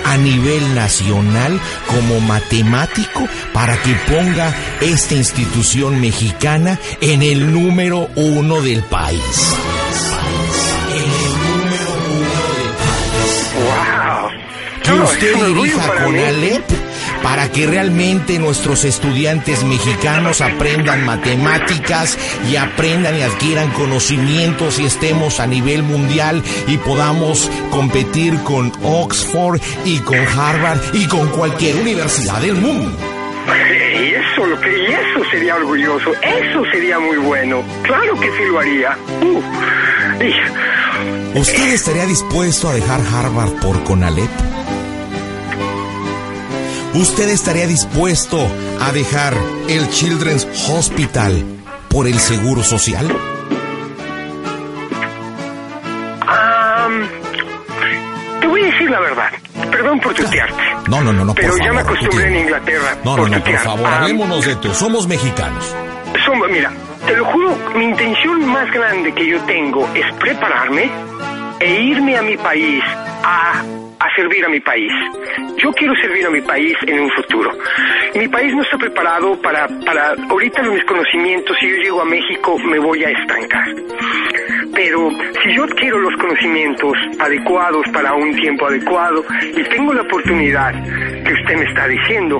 a 0.03 0.17
nivel 0.17 0.73
nacional 0.73 1.59
como 1.85 2.19
matemático 2.21 3.27
para 3.53 3.77
que 3.83 3.93
ponga 4.07 4.51
esta 4.81 5.13
institución 5.13 6.01
mexicana 6.01 6.79
en 7.01 7.21
el 7.21 7.53
número 7.53 8.09
uno 8.15 8.61
del 8.61 8.81
país. 8.83 9.21
En 10.89 10.97
el 10.97 11.31
número 11.59 11.93
uno 12.07 12.41
del 12.55 12.71
país. 12.81 13.51
¡Wow! 13.63 14.29
Que 14.83 14.93
usted 14.93 15.45
dirija. 15.45 16.03
CONALEP 16.03 16.86
para 17.27 17.51
que 17.51 17.67
realmente 17.67 18.39
nuestros 18.39 18.85
estudiantes 18.85 19.61
mexicanos 19.65 20.39
aprendan 20.39 21.05
matemáticas 21.05 22.17
y 22.49 22.55
aprendan 22.55 23.17
y 23.17 23.21
adquieran 23.21 23.69
conocimientos 23.71 24.79
y 24.79 24.85
estemos 24.85 25.41
a 25.41 25.45
nivel 25.45 25.83
mundial 25.83 26.41
y 26.67 26.77
podamos 26.77 27.51
competir 27.69 28.33
con 28.43 28.71
Oxford 28.81 29.59
y 29.83 29.99
con 29.99 30.17
Harvard 30.19 30.79
y 30.93 31.05
con 31.07 31.27
cualquier 31.27 31.75
universidad 31.75 32.39
del 32.39 32.55
mundo. 32.55 32.97
Y 33.99 34.13
eso, 34.13 34.45
lo 34.45 34.57
que, 34.61 34.69
y 34.83 34.85
eso 34.85 35.29
sería 35.29 35.55
orgulloso, 35.57 36.13
eso 36.23 36.63
sería 36.71 36.97
muy 36.97 37.17
bueno. 37.17 37.61
Claro 37.83 38.17
que 38.21 38.27
sí 38.27 38.43
lo 38.49 38.59
haría. 38.59 38.97
Uh, 39.21 40.23
y- 40.23 41.39
¿Usted 41.39 41.73
estaría 41.73 42.05
dispuesto 42.05 42.69
a 42.69 42.73
dejar 42.73 43.01
Harvard 43.13 43.51
por 43.59 43.83
CONALEP? 43.83 44.29
¿Usted 46.93 47.29
estaría 47.29 47.67
dispuesto 47.67 48.39
a 48.81 48.91
dejar 48.91 49.33
el 49.67 49.89
Children's 49.89 50.47
Hospital 50.69 51.43
por 51.89 52.07
el 52.07 52.19
Seguro 52.19 52.63
Social? 52.63 53.07
Am, 56.27 57.07
te 58.41 58.47
voy 58.47 58.61
a 58.61 58.65
decir 58.65 58.89
la 58.89 58.99
verdad. 58.99 59.29
Perdón 59.71 59.99
por 59.99 60.13
tutearte. 60.13 60.63
No, 60.89 61.01
no, 61.01 61.13
no, 61.13 61.25
no, 61.25 61.33
por 61.33 61.43
Pero 61.43 61.57
ya 61.57 61.65
favor, 61.65 61.75
me 61.75 61.81
acostumbré 61.81 62.27
en 62.27 62.35
Inglaterra. 62.37 62.97
No, 63.03 63.11
no, 63.11 63.23
por 63.23 63.29
no, 63.31 63.43
por 63.43 63.57
favor, 63.57 63.85
hablémonos 63.85 64.45
de 64.45 64.55
tú. 64.55 64.73
Somos 64.73 65.07
mexicanos. 65.07 65.75
Son- 66.25 66.39
mira, 66.51 66.71
te 67.05 67.15
lo 67.15 67.25
juro, 67.25 67.55
mi 67.75 67.85
intención 67.85 68.45
más 68.47 68.71
grande 68.71 69.13
que 69.13 69.27
yo 69.27 69.39
tengo 69.41 69.87
es 69.93 70.05
prepararme 70.15 70.89
e 71.59 71.81
irme 71.81 72.17
a 72.17 72.21
mi 72.21 72.37
país 72.37 72.83
a, 73.23 73.61
servir 74.15 74.45
a 74.45 74.49
mi 74.49 74.59
país. 74.59 74.91
Yo 75.57 75.71
quiero 75.73 75.95
servir 75.95 76.25
a 76.25 76.29
mi 76.29 76.41
país 76.41 76.75
en 76.85 76.99
un 76.99 77.09
futuro. 77.11 77.51
Mi 78.15 78.27
país 78.27 78.53
no 78.53 78.61
está 78.61 78.77
preparado 78.77 79.39
para, 79.41 79.67
para 79.85 80.13
ahorita 80.29 80.63
mis 80.63 80.83
conocimientos, 80.85 81.57
si 81.59 81.69
yo 81.69 81.75
llego 81.77 82.01
a 82.01 82.05
México 82.05 82.57
me 82.59 82.79
voy 82.79 83.03
a 83.03 83.09
estancar. 83.09 83.67
Pero 84.73 85.09
si 85.43 85.53
yo 85.55 85.63
adquiero 85.63 85.99
los 85.99 86.15
conocimientos 86.17 86.93
adecuados 87.19 87.85
para 87.93 88.13
un 88.13 88.35
tiempo 88.35 88.67
adecuado 88.67 89.23
y 89.55 89.63
tengo 89.63 89.93
la 89.93 90.01
oportunidad 90.01 90.73
que 91.23 91.33
usted 91.33 91.57
me 91.57 91.65
está 91.65 91.87
diciendo, 91.87 92.39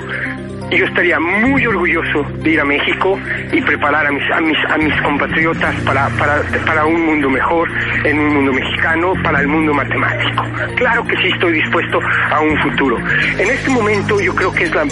yo 0.71 0.85
estaría 0.85 1.19
muy 1.19 1.65
orgulloso 1.65 2.23
de 2.43 2.49
ir 2.51 2.59
a 2.59 2.65
México 2.65 3.17
y 3.51 3.61
preparar 3.61 4.05
a 4.07 4.11
mis, 4.11 4.23
a 4.31 4.41
mis, 4.41 4.57
a 4.69 4.77
mis 4.77 5.01
compatriotas 5.01 5.73
para, 5.81 6.09
para, 6.09 6.41
para 6.65 6.85
un 6.85 7.05
mundo 7.05 7.29
mejor, 7.29 7.69
en 8.03 8.19
un 8.19 8.33
mundo 8.35 8.53
mexicano, 8.53 9.13
para 9.23 9.39
el 9.39 9.47
mundo 9.47 9.73
matemático. 9.73 10.43
Claro 10.75 11.05
que 11.05 11.15
sí 11.17 11.29
estoy 11.33 11.53
dispuesto 11.53 11.99
a 12.31 12.41
un 12.41 12.57
futuro. 12.59 12.97
En 13.37 13.49
este 13.49 13.69
momento 13.69 14.19
yo 14.19 14.35
creo 14.35 14.51
que 14.51 14.65
es 14.65 14.75
la, 14.75 14.85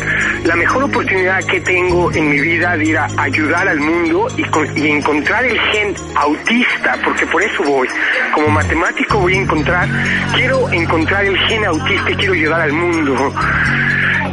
la 0.45 0.55
mejor 0.55 0.83
oportunidad 0.85 1.43
que 1.45 1.59
tengo 1.61 2.11
en 2.13 2.29
mi 2.29 2.39
vida 2.39 2.77
de 2.77 2.85
ir 2.85 2.97
a 2.97 3.07
ayudar 3.17 3.67
al 3.67 3.79
mundo 3.79 4.27
y, 4.37 4.43
con- 4.45 4.77
y 4.77 4.87
encontrar 4.89 5.43
el 5.45 5.59
gen 5.59 5.93
autista, 6.15 6.95
porque 7.03 7.25
por 7.27 7.41
eso 7.43 7.63
voy. 7.63 7.87
Como 8.33 8.47
matemático 8.49 9.19
voy 9.19 9.33
a 9.35 9.41
encontrar, 9.41 9.87
quiero 10.35 10.71
encontrar 10.71 11.25
el 11.25 11.37
gen 11.37 11.65
autista 11.65 12.11
y 12.11 12.15
quiero 12.15 12.33
ayudar 12.33 12.61
al 12.61 12.73
mundo. 12.73 13.33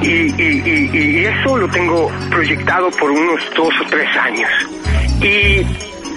Y, 0.02 0.06
y- 0.06 0.62
y- 0.92 0.96
y 1.20 1.24
eso 1.24 1.56
lo 1.56 1.68
tengo 1.68 2.10
proyectado 2.30 2.90
por 2.92 3.10
unos 3.10 3.40
dos 3.56 3.72
o 3.84 3.88
tres 3.90 4.08
años. 4.16 4.50
Y, 5.20 5.64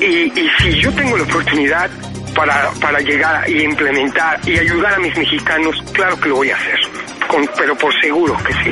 y- 0.04 0.32
y 0.36 0.50
si 0.60 0.82
yo 0.82 0.92
tengo 0.94 1.18
la 1.18 1.24
oportunidad 1.24 1.90
para, 2.36 2.70
para 2.82 3.00
llegar 3.00 3.50
y 3.50 3.62
implementar 3.64 4.40
y 4.48 4.58
ayudar 4.60 4.96
a 4.96 5.00
mis 5.00 5.16
mexicanos, 5.16 5.76
claro 5.94 6.20
que 6.20 6.30
lo 6.30 6.36
voy 6.38 6.50
a 6.50 6.56
hacer. 6.56 6.80
Con- 7.28 7.50
pero 7.58 7.78
por 7.78 7.94
seguro 8.02 8.36
que 8.46 8.54
sí. 8.54 8.72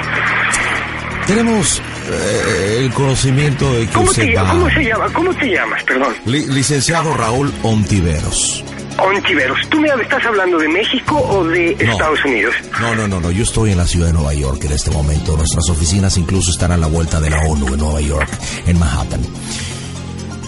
Tenemos 1.27 1.81
eh, 2.11 2.79
el 2.81 2.91
conocimiento 2.93 3.71
de 3.73 3.85
que 3.87 3.93
¿Cómo 3.93 4.09
usted 4.09 4.25
te, 4.25 4.35
va... 4.35 4.49
¿Cómo 4.49 4.69
se 4.69 4.83
llama? 4.83 5.05
¿Cómo 5.13 5.33
te 5.35 5.45
llamas? 5.47 5.83
Perdón. 5.83 6.13
Li- 6.25 6.47
licenciado 6.47 7.15
Raúl 7.15 7.53
Ontiveros. 7.63 8.63
Ontiveros. 8.97 9.57
¿Tú 9.69 9.79
me 9.79 9.87
estás 9.87 10.25
hablando 10.25 10.57
de 10.57 10.67
México 10.67 11.17
o 11.17 11.43
de 11.45 11.75
No. 11.83 11.91
Estados 11.91 12.23
Unidos? 12.25 12.53
No, 12.79 12.95
no, 12.95 13.07
no, 13.07 13.19
no. 13.19 13.31
Yo 13.31 13.43
estoy 13.43 13.71
en 13.71 13.77
la 13.77 13.87
ciudad 13.87 14.07
de 14.07 14.13
Nueva 14.13 14.33
York 14.33 14.63
en 14.65 14.71
este 14.71 14.91
momento. 14.91 15.35
Nuestras 15.35 15.69
oficinas 15.69 16.17
incluso 16.17 16.51
están 16.51 16.71
a 16.71 16.77
la 16.77 16.87
vuelta 16.87 17.19
de 17.19 17.29
la 17.29 17.41
ONU 17.47 17.67
en 17.73 17.79
Nueva 17.79 18.01
York, 18.01 18.29
en 18.65 18.79
Manhattan. 18.79 19.21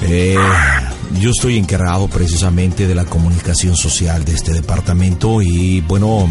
Eh, 0.04 0.38
yo 1.20 1.30
estoy 1.32 1.58
encargado 1.58 2.08
precisamente 2.08 2.88
de 2.88 2.96
la 2.96 3.06
comunicación 3.06 3.76
social 3.76 4.26
de 4.26 4.34
este 4.34 4.54
departamento 4.54 5.42
y 5.42 5.82
bueno, 5.82 6.28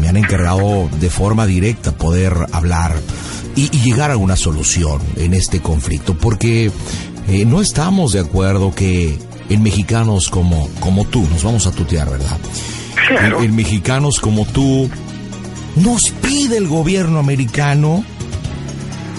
me 0.00 0.08
han 0.08 0.16
encargado 0.16 0.88
de 1.00 1.10
forma 1.10 1.46
directa 1.46 1.92
poder 1.92 2.34
hablar 2.52 2.94
y, 3.56 3.74
y 3.74 3.80
llegar 3.82 4.10
a 4.10 4.16
una 4.16 4.36
solución 4.36 5.00
en 5.16 5.34
este 5.34 5.60
conflicto 5.60 6.14
porque 6.14 6.70
eh, 7.28 7.44
no 7.44 7.60
estamos 7.60 8.12
de 8.12 8.20
acuerdo 8.20 8.74
que 8.74 9.18
en 9.50 9.62
mexicanos 9.62 10.30
como, 10.30 10.68
como 10.80 11.04
tú, 11.04 11.26
nos 11.30 11.44
vamos 11.44 11.66
a 11.66 11.72
tutear, 11.72 12.08
¿verdad? 12.08 12.38
Claro. 13.08 13.38
En, 13.38 13.44
en 13.44 13.56
mexicanos 13.56 14.18
como 14.20 14.46
tú, 14.46 14.88
nos 15.76 16.10
pide 16.10 16.56
el 16.56 16.68
gobierno 16.68 17.18
americano 17.18 18.04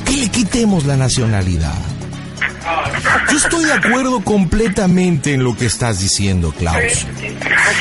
que 0.06 0.18
le 0.18 0.30
quitemos 0.30 0.86
la 0.86 0.98
nacionalidad. 0.98 1.92
Yo 3.32 3.38
estoy 3.38 3.66
de 3.66 3.74
acuerdo 3.74 4.22
completamente 4.22 5.34
en 5.34 5.44
lo 5.44 5.56
que 5.56 5.66
estás 5.66 6.00
diciendo, 6.00 6.54
Klaus. 6.58 7.08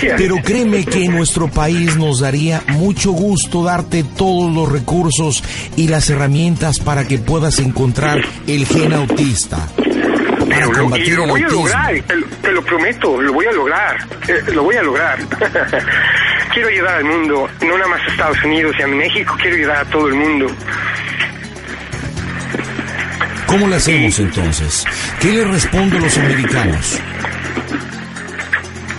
Pero 0.01 0.37
créeme 0.43 0.85
que 0.85 1.05
en 1.05 1.17
nuestro 1.17 1.49
país 1.49 1.97
nos 1.97 2.21
daría 2.21 2.63
mucho 2.69 3.13
gusto 3.13 3.63
darte 3.65 4.05
todos 4.05 4.53
los 4.53 4.71
recursos 4.71 5.43
y 5.77 5.89
las 5.89 6.09
herramientas 6.09 6.79
para 6.79 7.07
que 7.07 7.19
puedas 7.19 7.59
encontrar 7.59 8.21
el 8.47 8.67
gen 8.67 8.93
autista. 8.93 9.69
Para 10.66 10.73
lo- 10.73 10.73
y 10.73 10.83
combatir 10.85 11.14
lo 11.16 11.25
el 11.25 11.31
voy 11.31 11.42
a 11.42 11.49
lograr, 11.49 11.94
te, 12.03 12.16
lo- 12.16 12.27
lo 12.53 12.62
prometo, 12.64 13.23
lo 13.23 13.33
voy 13.33 13.46
a 13.46 13.53
lograr, 13.53 13.96
eh, 14.29 14.42
lo 14.53 14.62
voy 14.64 14.77
a 14.77 14.83
lograr. 14.83 15.18
quiero 16.53 16.68
ayudar 16.68 16.94
al 16.96 17.05
mundo, 17.05 17.49
no 17.62 17.77
nada 17.79 17.88
más 17.88 18.01
a 18.03 18.11
Estados 18.11 18.42
Unidos 18.44 18.75
y 18.79 18.83
a 18.83 18.87
México, 18.88 19.37
quiero 19.40 19.57
ayudar 19.57 19.77
a 19.79 19.85
todo 19.90 20.09
el 20.09 20.14
mundo. 20.14 20.46
¿Cómo 23.46 23.66
le 23.66 23.77
hacemos 23.77 24.18
entonces? 24.20 24.85
¿Qué 25.20 25.33
le 25.33 25.44
respondo 25.44 25.96
a 25.96 26.01
los 26.01 26.16
americanos? 26.18 27.01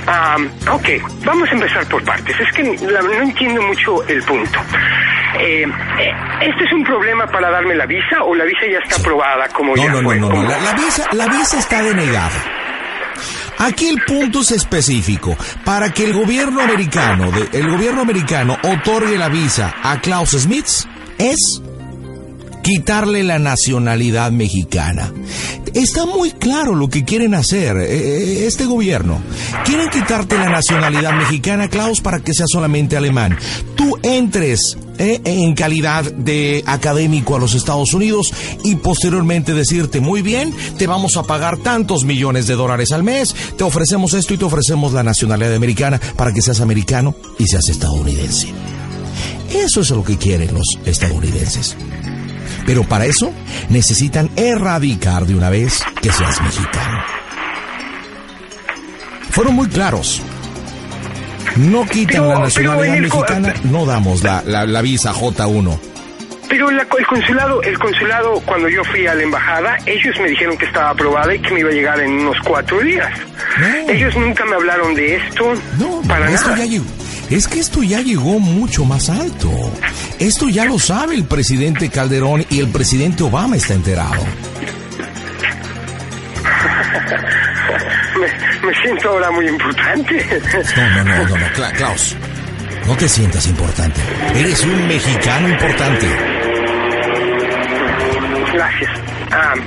Ah, 0.08 0.36
ok, 0.72 0.90
vamos 1.24 1.48
a 1.50 1.54
empezar 1.54 1.86
por 1.88 2.04
partes. 2.04 2.36
Es 2.40 2.52
que 2.54 2.64
la- 2.92 3.02
no 3.02 3.22
entiendo 3.22 3.62
mucho 3.62 4.06
el 4.08 4.22
punto. 4.24 4.60
Eh, 5.40 5.64
eh, 5.64 6.12
¿Este 6.42 6.64
es 6.66 6.74
un 6.74 6.84
problema 6.84 7.26
para 7.28 7.50
darme 7.50 7.76
la 7.76 7.86
visa 7.86 8.24
o 8.24 8.36
la 8.36 8.44
visa 8.46 8.62
ya 8.72 8.80
está 8.80 8.98
aprobada 9.02 9.48
como 9.50 9.76
No, 9.76 9.84
ya 9.84 9.92
no, 9.92 10.02
no, 10.02 10.10
fue? 10.10 10.20
no, 10.20 10.28
no. 10.30 10.36
Como- 10.36 10.50
La, 10.50 10.60
la 10.60 10.74
visa, 10.74 11.06
la 11.14 11.28
visa 11.28 11.60
está 11.60 11.82
denegada. 11.82 12.30
Aquí 13.60 13.88
el 13.90 14.02
punto 14.06 14.42
es 14.42 14.52
específico. 14.52 15.38
Para 15.64 15.92
que 15.92 16.06
el 16.06 16.14
gobierno 16.14 16.62
americano, 16.62 17.32
de- 17.32 17.58
el 17.60 17.70
gobierno 17.70 18.02
americano 18.02 18.58
otorgue 18.64 19.18
la 19.18 19.30
visa 19.30 19.76
a 19.84 20.00
Klaus 20.02 20.32
Smith 20.32 20.66
es 21.20 21.62
quitarle 22.62 23.24
la 23.24 23.40
nacionalidad 23.40 24.32
mexicana. 24.32 25.12
Está 25.74 26.06
muy 26.06 26.32
claro 26.32 26.76
lo 26.76 26.90
que 26.90 27.06
quieren 27.06 27.34
hacer 27.34 27.78
eh, 27.78 28.46
este 28.46 28.66
gobierno. 28.66 29.22
Quieren 29.66 29.90
quitarte 29.90 30.38
la 30.38 30.50
nacionalidad 30.50 31.14
mexicana, 31.14 31.70
Klaus, 31.70 32.02
para 32.02 32.20
que 32.20 32.34
sea 32.34 32.46
solamente 32.48 32.98
alemán. 32.98 33.38
Tú 33.76 33.98
entres 34.04 34.78
eh, 34.98 35.22
en 35.24 35.56
calidad 35.56 36.04
de 36.12 36.64
académico 36.66 37.36
a 37.36 37.40
los 37.40 37.56
Estados 37.56 37.94
Unidos 37.94 38.34
y 38.64 38.76
posteriormente 38.76 39.54
decirte, 39.54 40.02
muy 40.02 40.22
bien, 40.22 40.54
te 40.78 40.88
vamos 40.88 41.18
a 41.18 41.24
pagar 41.24 41.58
tantos 41.58 42.04
millones 42.04 42.48
de 42.48 42.56
dólares 42.56 42.92
al 42.92 43.04
mes, 43.04 43.34
te 43.58 43.64
ofrecemos 43.64 44.14
esto 44.14 44.34
y 44.34 44.38
te 44.38 44.46
ofrecemos 44.46 44.94
la 44.94 45.04
nacionalidad 45.04 45.56
americana 45.56 46.00
para 46.18 46.34
que 46.34 46.42
seas 46.42 46.62
americano 46.62 47.16
y 47.40 47.48
seas 47.48 47.70
estadounidense. 47.70 48.50
Eso 49.54 49.82
es 49.82 49.90
lo 49.90 50.04
que 50.04 50.18
quieren 50.18 50.54
los 50.54 50.68
estadounidenses. 50.86 51.76
Pero 52.66 52.84
para 52.84 53.06
eso 53.06 53.34
necesitan 53.70 54.30
erradicar 54.36 55.26
de 55.26 55.36
una 55.36 55.50
vez 55.50 55.84
que 56.02 56.12
seas 56.12 56.42
mexicano. 56.42 57.00
Fueron 59.32 59.56
muy 59.56 59.68
claros. 59.68 60.22
No 61.56 61.86
quitan 61.86 62.22
Pero- 62.24 62.34
la 62.34 62.40
nacionalidad 62.40 62.96
el 62.96 63.02
mexicana, 63.04 63.54
no 63.66 63.86
damos 63.86 64.24
la, 64.24 64.42
la, 64.46 64.66
la 64.66 64.82
visa 64.82 65.14
J1. 65.14 65.80
Pero 66.50 66.70
la- 66.70 66.84
el 66.98 67.06
consulado, 67.08 67.62
el 67.64 67.80
consulado, 67.80 68.34
cuando 68.46 68.68
yo 68.70 68.84
fui 68.86 69.08
a 69.08 69.16
la 69.16 69.24
embajada, 69.24 69.78
ellos 69.86 70.16
me 70.22 70.30
dijeron 70.30 70.58
que 70.58 70.66
estaba 70.66 70.90
aprobada 70.90 71.34
y 71.34 71.40
que 71.40 71.54
me 71.54 71.62
iba 71.62 71.70
a 71.70 71.74
llegar 71.74 72.00
en 72.02 72.12
unos 72.12 72.38
cuatro 72.46 72.80
días. 72.82 73.10
No. 73.60 73.90
Ellos 73.92 74.16
nunca 74.18 74.46
me 74.46 74.56
hablaron 74.56 74.94
de 74.96 75.16
esto. 75.16 75.54
No, 75.80 76.02
para 76.08 76.30
esto 76.30 76.50
nada. 76.50 76.60
ya 76.60 76.66
llegó. 76.66 76.86
Es 77.32 77.48
que 77.48 77.60
esto 77.60 77.82
ya 77.82 78.02
llegó 78.02 78.40
mucho 78.40 78.84
más 78.86 79.10
alto. 79.10 79.50
Esto 80.20 80.50
ya 80.50 80.66
lo 80.66 80.78
sabe 80.78 81.16
el 81.16 81.24
presidente 81.26 81.90
Calderón 81.90 82.46
y 82.50 82.60
el 82.60 82.68
presidente 82.70 83.24
Obama 83.24 83.56
está 83.56 83.74
enterado. 83.74 84.22
Me, 88.20 88.68
me 88.68 88.82
siento 88.82 89.10
ahora 89.10 89.32
muy 89.32 89.48
importante. 89.48 90.26
No, 90.76 90.90
no, 90.90 91.04
no, 91.04 91.24
no, 91.30 91.38
no, 91.38 91.46
Cla- 91.56 91.72
Klaus. 91.74 92.16
No 92.86 92.96
te 92.98 93.08
sientas 93.08 93.48
importante. 93.48 94.00
Eres 94.36 94.64
un 94.66 94.88
mexicano 94.88 95.48
importante. 95.48 96.08
Gracias. 98.54 98.92
Am, 99.32 99.60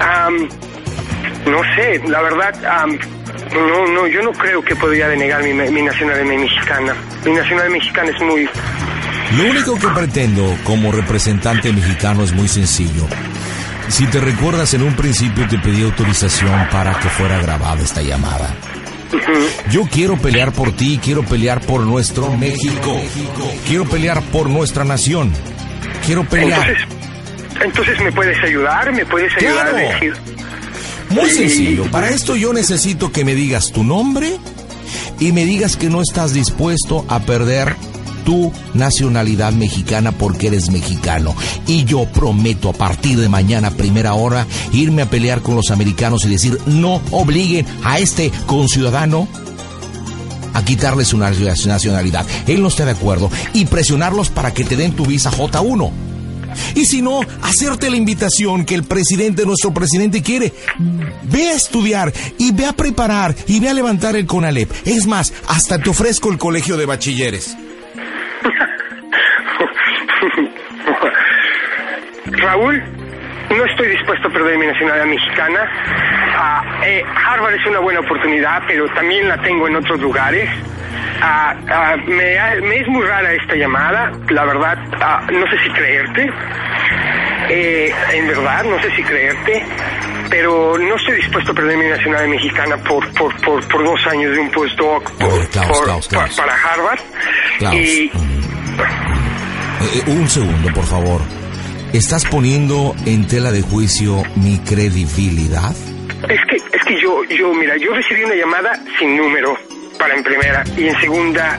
am, 0.00 0.48
no 1.50 1.60
sé, 1.74 2.00
la 2.08 2.22
verdad, 2.22 2.54
no, 3.52 3.86
no, 3.86 4.06
yo 4.06 4.22
no 4.22 4.32
creo 4.32 4.62
que 4.62 4.74
podría 4.76 5.08
denegar 5.08 5.42
mi, 5.42 5.52
mi 5.52 5.82
nacionalidad 5.82 6.36
mexicana. 6.36 6.94
Mi 7.24 7.32
nacionalidad 7.32 7.72
mexicana 7.72 8.10
es 8.14 8.22
muy... 8.22 8.48
Lo 9.36 9.50
único 9.50 9.78
que 9.78 9.88
pretendo 9.88 10.56
como 10.64 10.92
representante 10.92 11.72
mexicano 11.72 12.22
es 12.24 12.32
muy 12.32 12.48
sencillo. 12.48 13.06
Si 13.88 14.06
te 14.06 14.20
recuerdas, 14.20 14.74
en 14.74 14.82
un 14.82 14.94
principio 14.94 15.46
te 15.48 15.58
pedí 15.58 15.82
autorización 15.84 16.68
para 16.70 16.94
que 16.98 17.08
fuera 17.08 17.40
grabada 17.40 17.80
esta 17.82 18.02
llamada. 18.02 18.54
Yo 19.70 19.82
quiero 19.90 20.16
pelear 20.16 20.52
por 20.52 20.72
ti, 20.72 21.00
quiero 21.02 21.22
pelear 21.22 21.60
por 21.60 21.82
nuestro 21.82 22.30
México. 22.32 23.00
Quiero 23.66 23.84
pelear 23.84 24.20
por 24.24 24.48
nuestra 24.50 24.84
nación. 24.84 25.32
Quiero 26.04 26.24
pelear. 26.24 26.68
Entonces, 26.68 26.88
entonces 27.64 28.00
me 28.00 28.12
puedes 28.12 28.42
ayudar, 28.42 28.92
me 28.92 29.06
puedes 29.06 29.32
ayudar 29.36 29.70
Claro. 29.70 29.76
a 29.76 29.80
decir... 29.80 30.14
Muy 31.10 31.30
sencillo. 31.30 31.90
Para 31.90 32.10
esto 32.10 32.36
yo 32.36 32.52
necesito 32.52 33.12
que 33.12 33.24
me 33.24 33.34
digas 33.34 33.72
tu 33.72 33.84
nombre 33.84 34.38
y 35.20 35.32
me 35.32 35.44
digas 35.44 35.76
que 35.76 35.88
no 35.88 36.00
estás 36.00 36.32
dispuesto 36.32 37.04
a 37.08 37.20
perder 37.20 37.76
tu 38.24 38.52
nacionalidad 38.74 39.52
mexicana 39.52 40.12
porque 40.12 40.48
eres 40.48 40.70
mexicano. 40.70 41.34
Y 41.66 41.84
yo 41.84 42.06
prometo 42.06 42.70
a 42.70 42.72
partir 42.72 43.18
de 43.18 43.28
mañana, 43.28 43.70
primera 43.70 44.14
hora, 44.14 44.46
irme 44.72 45.02
a 45.02 45.10
pelear 45.10 45.42
con 45.42 45.54
los 45.54 45.70
americanos 45.70 46.24
y 46.24 46.28
decir 46.28 46.58
no 46.66 47.00
obliguen 47.12 47.64
a 47.84 47.98
este 47.98 48.32
conciudadano 48.46 49.28
a 50.54 50.64
quitarle 50.64 51.04
su 51.04 51.18
nacionalidad. 51.18 52.26
Él 52.46 52.62
no 52.62 52.68
está 52.68 52.84
de 52.84 52.92
acuerdo. 52.92 53.30
Y 53.52 53.66
presionarlos 53.66 54.30
para 54.30 54.52
que 54.52 54.64
te 54.64 54.76
den 54.76 54.92
tu 54.92 55.06
visa 55.06 55.30
J1. 55.30 56.05
Y 56.74 56.86
si 56.86 57.02
no, 57.02 57.20
hacerte 57.42 57.90
la 57.90 57.96
invitación 57.96 58.64
que 58.64 58.74
el 58.74 58.84
presidente, 58.84 59.44
nuestro 59.44 59.72
presidente 59.72 60.22
quiere. 60.22 60.52
Ve 61.24 61.48
a 61.48 61.54
estudiar 61.54 62.12
y 62.38 62.52
ve 62.52 62.66
a 62.66 62.72
preparar 62.72 63.34
y 63.46 63.60
ve 63.60 63.68
a 63.68 63.74
levantar 63.74 64.16
el 64.16 64.26
CONALEP. 64.26 64.70
Es 64.84 65.06
más, 65.06 65.32
hasta 65.48 65.78
te 65.78 65.90
ofrezco 65.90 66.30
el 66.30 66.38
colegio 66.38 66.76
de 66.76 66.86
bachilleres. 66.86 67.56
Raúl, 72.26 72.82
no 73.50 73.64
estoy 73.64 73.88
dispuesto 73.88 74.28
a 74.28 74.30
perder 74.32 74.58
mi 74.58 74.66
nacionalidad 74.66 75.06
mexicana. 75.06 75.60
Eh, 76.84 77.02
Harvard 77.26 77.54
es 77.54 77.66
una 77.66 77.78
buena 77.78 78.00
oportunidad, 78.00 78.62
pero 78.66 78.86
también 78.94 79.28
la 79.28 79.40
tengo 79.42 79.68
en 79.68 79.76
otros 79.76 80.00
lugares. 80.00 80.50
Ah, 81.20 81.54
ah, 81.70 81.96
me, 82.06 82.38
ha- 82.38 82.54
me 82.60 82.80
es 82.80 82.88
muy 82.88 83.02
rara 83.06 83.32
esta 83.32 83.54
llamada, 83.56 84.12
la 84.30 84.44
verdad, 84.44 84.76
ah, 85.00 85.26
no 85.32 85.46
sé 85.50 85.58
si 85.64 85.70
creerte. 85.70 86.30
Eh, 87.48 87.92
en 88.12 88.26
verdad, 88.26 88.64
no 88.64 88.80
sé 88.82 88.90
si 88.96 89.02
creerte, 89.02 89.64
pero 90.30 90.76
no 90.78 90.96
estoy 90.96 91.16
dispuesto 91.16 91.52
a 91.52 91.54
perder 91.54 91.76
mi 91.78 91.86
nacionalidad 91.88 92.28
mexicana 92.34 92.76
por, 92.78 93.08
por, 93.14 93.34
por, 93.42 93.68
por 93.68 93.84
dos 93.84 94.06
años 94.08 94.32
de 94.34 94.40
un 94.40 94.50
postdoc 94.50 95.10
por- 95.12 95.48
Klaus, 95.50 95.68
por- 95.68 95.84
Klaus, 95.84 96.08
pa- 96.08 96.16
Klaus. 96.24 96.36
para 96.36 96.54
Harvard. 96.54 97.00
Y 97.74 97.76
Eh, 97.76 98.10
eh, 99.94 100.02
un 100.08 100.28
segundo, 100.28 100.72
por 100.74 100.84
favor. 100.84 101.20
¿Estás 101.92 102.24
poniendo 102.26 102.94
en 103.06 103.26
tela 103.26 103.52
de 103.52 103.62
juicio 103.62 104.22
mi 104.34 104.58
credibilidad? 104.58 105.70
Es 106.28 106.40
que, 106.50 106.56
es 106.56 106.84
que 106.84 107.00
yo, 107.00 107.22
yo, 107.24 107.54
mira, 107.54 107.76
yo 107.76 107.92
recibí 107.94 108.24
una 108.24 108.34
llamada 108.34 108.72
sin 108.98 109.16
número 109.16 109.56
para 109.98 110.14
en 110.14 110.22
primera 110.22 110.64
y 110.76 110.88
en 110.88 111.00
segunda 111.00 111.58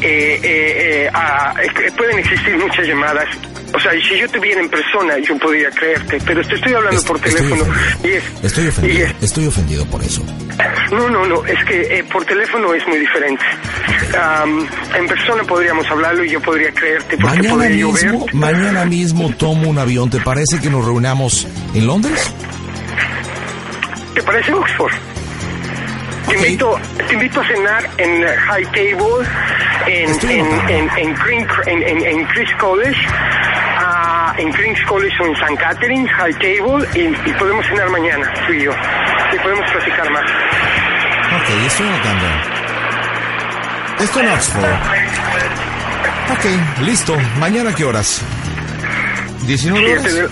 eh, 0.00 0.40
eh, 0.42 0.42
eh, 0.42 1.10
ah, 1.12 1.54
pueden 1.96 2.18
existir 2.18 2.56
muchas 2.56 2.86
llamadas. 2.86 3.26
O 3.74 3.80
sea, 3.80 3.90
si 3.92 4.18
yo 4.18 4.28
te 4.28 4.38
viera 4.38 4.60
en 4.60 4.68
persona, 4.68 5.14
yo 5.26 5.36
podría 5.38 5.70
creerte, 5.70 6.18
pero 6.26 6.42
te 6.46 6.54
estoy 6.56 6.74
hablando 6.74 7.02
por 7.04 7.16
estoy 7.16 7.32
teléfono 7.32 7.62
ofendido. 7.62 8.04
y 8.04 8.12
es, 8.18 8.24
Estoy 8.44 8.64
y 8.64 8.68
ofendido. 8.68 9.06
es- 9.06 9.14
Estoy 9.22 9.46
ofendido 9.46 9.86
por 9.86 10.02
eso. 10.02 10.22
no, 10.90 11.08
no, 11.08 11.24
no, 11.26 11.42
es 11.46 11.64
que 11.64 11.80
eh, 11.98 12.04
por 12.12 12.22
teléfono 12.26 12.74
es 12.74 12.86
muy 12.86 12.98
diferente. 12.98 13.42
Am, 14.20 14.66
en 14.94 15.06
persona 15.06 15.42
podríamos 15.44 15.86
hablarlo 15.90 16.22
y 16.22 16.30
yo 16.30 16.40
podría 16.42 16.70
creerte 16.72 17.16
porque 17.16 17.36
Mañana 17.38 17.54
podría 17.54 17.86
mismo, 17.86 18.26
mañana 18.34 18.84
mismo 18.84 19.30
tomo 19.38 19.70
un 19.70 19.78
avión. 19.78 20.10
¿Te 20.10 20.20
parece 20.20 20.60
que 20.60 20.68
nos 20.68 20.84
reunamos 20.84 21.46
en 21.74 21.86
Londres? 21.86 22.30
¿Te 24.14 24.22
parece 24.22 24.52
Oxford? 24.52 24.92
Te, 26.28 26.36
invito, 26.36 26.78
te 27.08 27.14
invito 27.14 27.40
a 27.40 27.46
cenar 27.46 27.90
en 27.98 28.24
High 28.26 28.66
Table, 28.66 29.26
en, 29.86 30.10
en, 30.30 30.70
en, 30.70 30.90
en, 30.98 31.14
Green- 31.16 31.46
en, 31.66 31.82
en, 31.82 32.04
en 32.06 32.24
Chris 32.26 32.48
College, 32.58 32.98
ah, 33.78 34.32
en 34.38 34.52
King's 34.52 34.80
College 34.86 35.14
o 35.20 35.26
en 35.26 35.32
St. 35.34 35.56
Catherine, 35.56 36.08
High 36.08 36.34
Table, 36.34 36.86
y, 36.94 37.28
y 37.28 37.32
podemos 37.34 37.66
cenar 37.66 37.90
mañana, 37.90 38.32
tú 38.46 38.52
y 38.52 38.62
yo. 38.64 38.72
Y 39.32 39.38
podemos 39.38 39.70
platicar 39.72 40.10
más. 40.10 40.24
Ok, 40.24 41.48
estoy 41.66 41.86
anotando. 41.88 42.26
Esto 44.00 44.20
en 44.20 44.28
Oxford. 44.28 44.64
Ok, 46.30 46.44
listo. 46.82 47.16
¿Mañana 47.38 47.74
qué 47.74 47.84
horas? 47.84 48.22
¿19 49.46 49.58
Siete 49.58 49.92
horas? 49.92 50.14
de, 50.14 50.28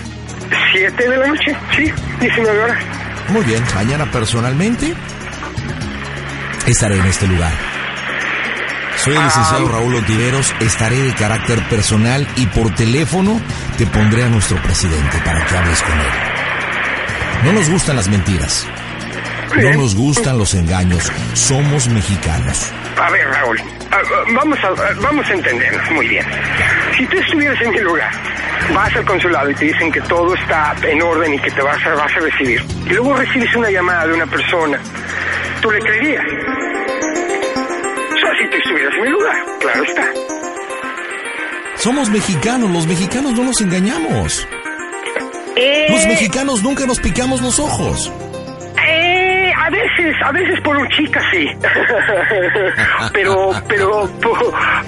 siete 0.71 1.09
de 1.09 1.17
la 1.17 1.27
noche, 1.27 1.55
sí, 1.75 1.91
19 2.19 2.59
horas. 2.63 2.77
Muy 3.29 3.43
bien, 3.45 3.63
mañana 3.75 4.05
personalmente 4.11 4.93
estaré 6.71 6.97
en 6.97 7.05
este 7.05 7.27
lugar. 7.27 7.51
Soy 8.97 9.15
el 9.15 9.23
licenciado. 9.23 9.67
Raúl 9.67 9.95
Ontiveros, 9.95 10.53
estaré 10.59 10.97
de 10.97 11.13
carácter 11.15 11.59
personal 11.69 12.27
y 12.35 12.45
por 12.47 12.73
teléfono 12.75 13.41
te 13.77 13.85
pondré 13.87 14.23
a 14.23 14.29
nuestro 14.29 14.57
presidente 14.61 15.17
para 15.25 15.45
que 15.45 15.57
hables 15.57 15.81
con 15.81 15.99
él. 15.99 17.45
No 17.45 17.53
nos 17.53 17.69
gustan 17.69 17.95
las 17.95 18.07
mentiras, 18.07 18.67
no 19.55 19.73
nos 19.73 19.95
gustan 19.95 20.37
los 20.37 20.53
engaños, 20.53 21.11
somos 21.33 21.87
mexicanos. 21.87 22.71
A 23.01 23.09
ver, 23.09 23.27
Raúl, 23.27 23.59
vamos 24.33 24.59
a, 24.63 24.69
vamos 25.01 25.27
a 25.27 25.33
entendernos 25.33 25.91
muy 25.91 26.07
bien. 26.07 26.25
Si 26.95 27.05
tú 27.07 27.17
estuvieras 27.17 27.59
en 27.61 27.71
mi 27.71 27.79
lugar, 27.79 28.11
vas 28.75 28.95
al 28.95 29.05
consulado 29.05 29.49
y 29.49 29.55
te 29.55 29.65
dicen 29.65 29.91
que 29.91 30.01
todo 30.01 30.35
está 30.35 30.75
en 30.83 31.01
orden 31.01 31.33
y 31.33 31.39
que 31.39 31.49
te 31.49 31.61
vas 31.61 31.83
a, 31.85 31.95
vas 31.95 32.15
a 32.15 32.19
recibir, 32.19 32.63
y 32.85 32.89
luego 32.89 33.15
recibes 33.15 33.55
una 33.55 33.71
llamada 33.71 34.07
de 34.07 34.13
una 34.13 34.27
persona, 34.27 34.79
¿tú 35.61 35.71
le 35.71 35.79
creerías? 35.79 36.25
O 36.25 38.19
sea, 38.19 38.31
si 38.37 38.49
tú 38.49 38.57
estuvieras 38.57 38.93
en 38.95 39.01
mi 39.03 39.09
lugar, 39.09 39.35
claro 39.59 39.83
está. 39.83 40.05
Somos 41.75 42.09
mexicanos, 42.09 42.69
los 42.71 42.87
mexicanos 42.87 43.33
no 43.33 43.43
nos 43.43 43.61
engañamos. 43.61 44.47
Eh, 45.55 45.87
Los 45.89 46.05
mexicanos 46.07 46.63
nunca 46.63 46.85
nos 46.85 46.99
picamos 46.99 47.41
los 47.41 47.59
ojos. 47.59 48.11
Eh, 48.87 49.51
a 49.57 49.69
veces, 49.69 50.15
a 50.23 50.31
veces 50.31 50.59
por 50.63 50.77
un 50.77 50.87
chica 50.89 51.21
sí. 51.31 51.47
pero, 53.13 53.51
pero, 53.67 54.09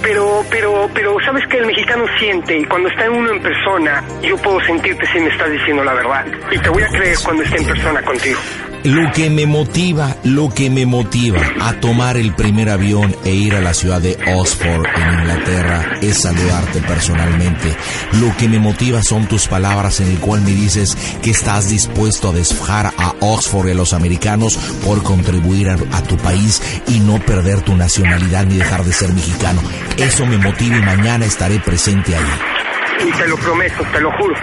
pero, 0.01 0.45
pero, 0.49 0.89
pero, 0.93 1.17
¿sabes 1.25 1.43
que 1.47 1.57
el 1.57 1.65
mexicano 1.65 2.05
siente? 2.17 2.57
Y 2.59 2.65
cuando 2.65 2.88
está 2.89 3.09
uno 3.09 3.29
en 3.31 3.41
persona, 3.41 4.03
yo 4.21 4.38
puedo 4.38 4.62
sentirte 4.62 5.05
si 5.12 5.19
me 5.19 5.29
estás 5.29 5.51
diciendo 5.51 5.83
la 5.83 5.93
verdad. 5.93 6.25
Y 6.51 6.57
te 6.59 6.69
voy 6.69 6.83
a 6.83 6.88
creer 6.88 7.17
cuando 7.25 7.43
esté 7.43 7.57
en 7.57 7.65
persona 7.65 8.01
contigo. 8.03 8.39
Lo 8.84 9.13
que 9.13 9.30
me 9.30 9.46
motiva, 9.46 10.17
lo 10.26 10.50
que 10.50 10.69
me 10.69 10.86
motiva 10.86 11.39
a 11.62 11.80
tomar 11.80 12.17
el 12.17 12.34
primer 12.34 12.69
avión 12.69 13.15
e 13.24 13.32
ir 13.32 13.56
a 13.56 13.62
la 13.62 13.74
ciudad 13.74 14.02
de 14.02 14.17
Oxford, 14.36 14.86
en 14.86 15.19
Inglaterra, 15.19 16.00
es 16.02 16.22
saludarte 16.22 16.82
personalmente. 16.82 17.74
Lo 18.19 18.36
que 18.36 18.50
me 18.50 18.60
motiva 18.60 19.02
son 19.02 19.26
tus 19.28 19.48
palabras 19.48 20.02
en 20.02 20.08
el 20.08 20.19
cual 20.19 20.41
me 20.41 20.52
dices 20.52 20.98
que 21.22 21.32
estás 21.32 21.69
dispuesto 21.69 22.30
a 22.30 22.34
desfajar 22.34 22.91
a 22.98 23.13
Oxford 23.22 23.69
y 23.69 23.72
a 23.72 23.76
los 23.76 23.93
americanos 23.93 24.58
por 24.84 25.02
contribuir 25.02 25.69
a, 25.69 25.76
a 25.76 26.04
tu 26.04 26.17
país 26.17 26.62
y 26.88 27.00
no 27.00 27.19
perder 27.19 27.62
tu 27.62 27.78
nacionalidad 27.78 28.46
ni 28.46 28.58
dejar 28.58 28.84
de 28.84 28.91
ser 28.91 29.13
mexicano. 29.13 29.62
Eso 29.98 30.26
me 30.26 30.38
motiva 30.38 30.76
y 30.76 30.82
mañana 30.82 31.26
estaré 31.26 31.58
presente 31.62 32.17
ahí. 32.17 33.08
Y 33.08 33.12
te 33.13 33.28
lo 33.30 33.38
prometo, 33.38 33.82
te 33.93 34.02
lo 34.02 34.12
juro. 34.17 34.36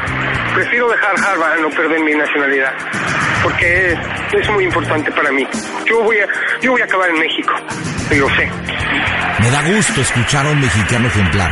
Prefiero 0.55 0.89
dejar 0.89 1.15
Harvard 1.19 1.59
a 1.59 1.63
no 1.63 1.69
perder 1.69 2.01
mi 2.01 2.15
nacionalidad. 2.15 2.73
Porque 3.43 3.93
es, 3.93 3.99
es 4.41 4.51
muy 4.51 4.65
importante 4.65 5.11
para 5.13 5.31
mí. 5.33 5.47
Yo 5.87 6.03
voy 6.03 6.19
a, 6.19 6.27
yo 6.61 6.73
voy 6.73 6.81
a 6.83 6.85
acabar 6.85 7.09
en 7.11 7.19
México. 7.19 7.53
Y 8.11 8.15
lo 8.17 8.29
sé. 8.31 8.51
Me 9.41 9.51
da 9.51 9.63
gusto 9.63 10.01
escuchar 10.01 10.47
a 10.47 10.51
un 10.51 10.61
mexicano 10.61 11.07
ejemplar. 11.09 11.51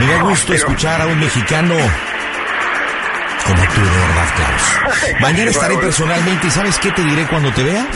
Me 0.00 0.06
da 0.06 0.22
gusto 0.22 0.46
pero- 0.48 0.58
escuchar 0.58 1.00
a 1.00 1.06
un 1.06 1.18
mexicano 1.18 1.74
como 3.44 3.62
tú, 3.62 3.80
de 3.80 3.90
verdad, 3.90 4.34
Klaus. 4.36 5.20
Mañana 5.20 5.50
estaré 5.50 5.76
personalmente 5.76 6.46
y 6.46 6.50
¿sabes 6.50 6.78
qué 6.78 6.90
te 6.92 7.02
diré 7.02 7.26
cuando 7.26 7.52
te 7.52 7.62
vea? 7.62 7.86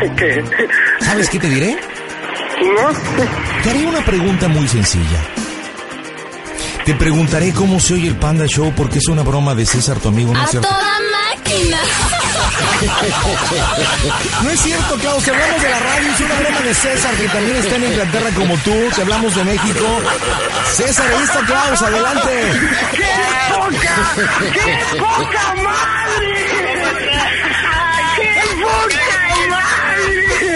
¿Qué? 0.16 0.44
¿Sabes 1.00 1.28
qué 1.28 1.38
te 1.38 1.48
diré? 1.48 1.76
¿No? 2.62 2.88
Te 3.62 3.70
haré 3.70 3.86
una 3.86 4.00
pregunta 4.00 4.48
muy 4.48 4.66
sencilla. 4.66 5.18
Te 6.84 6.94
preguntaré 6.94 7.52
cómo 7.52 7.78
se 7.80 7.94
oye 7.94 8.08
el 8.08 8.16
Panda 8.16 8.46
Show 8.46 8.72
porque 8.76 8.98
es 8.98 9.06
una 9.08 9.22
broma 9.22 9.54
de 9.54 9.66
César, 9.66 9.98
tu 9.98 10.08
amigo, 10.08 10.32
¿no 10.32 10.42
es 10.42 10.50
cierto? 10.50 10.68
Máquina. 11.36 11.78
No 14.42 14.50
es 14.50 14.60
cierto, 14.60 14.98
Klaus, 14.98 15.28
hablamos 15.28 15.62
de 15.62 15.70
la 15.70 15.78
radio, 15.78 16.12
es 16.12 16.20
una 16.20 16.34
broma 16.34 16.60
de 16.60 16.74
César 16.74 17.14
que 17.14 17.28
también 17.28 17.56
está 17.56 17.76
en 17.76 17.84
Inglaterra 17.84 18.30
como 18.34 18.56
tú, 18.58 18.74
te 18.94 19.02
hablamos 19.02 19.34
de 19.34 19.44
México. 19.44 20.00
César, 20.74 21.06
ahí 21.06 21.22
está 21.22 21.40
Klaus, 21.40 21.82
adelante. 21.82 22.52
¡Qué 22.92 23.54
poca! 23.54 24.14
¡Qué 24.52 24.78
poca 24.98 25.54
madre! 25.56 26.34
¡Qué 28.16 28.32
poca 28.62 29.04
madre! 29.48 30.51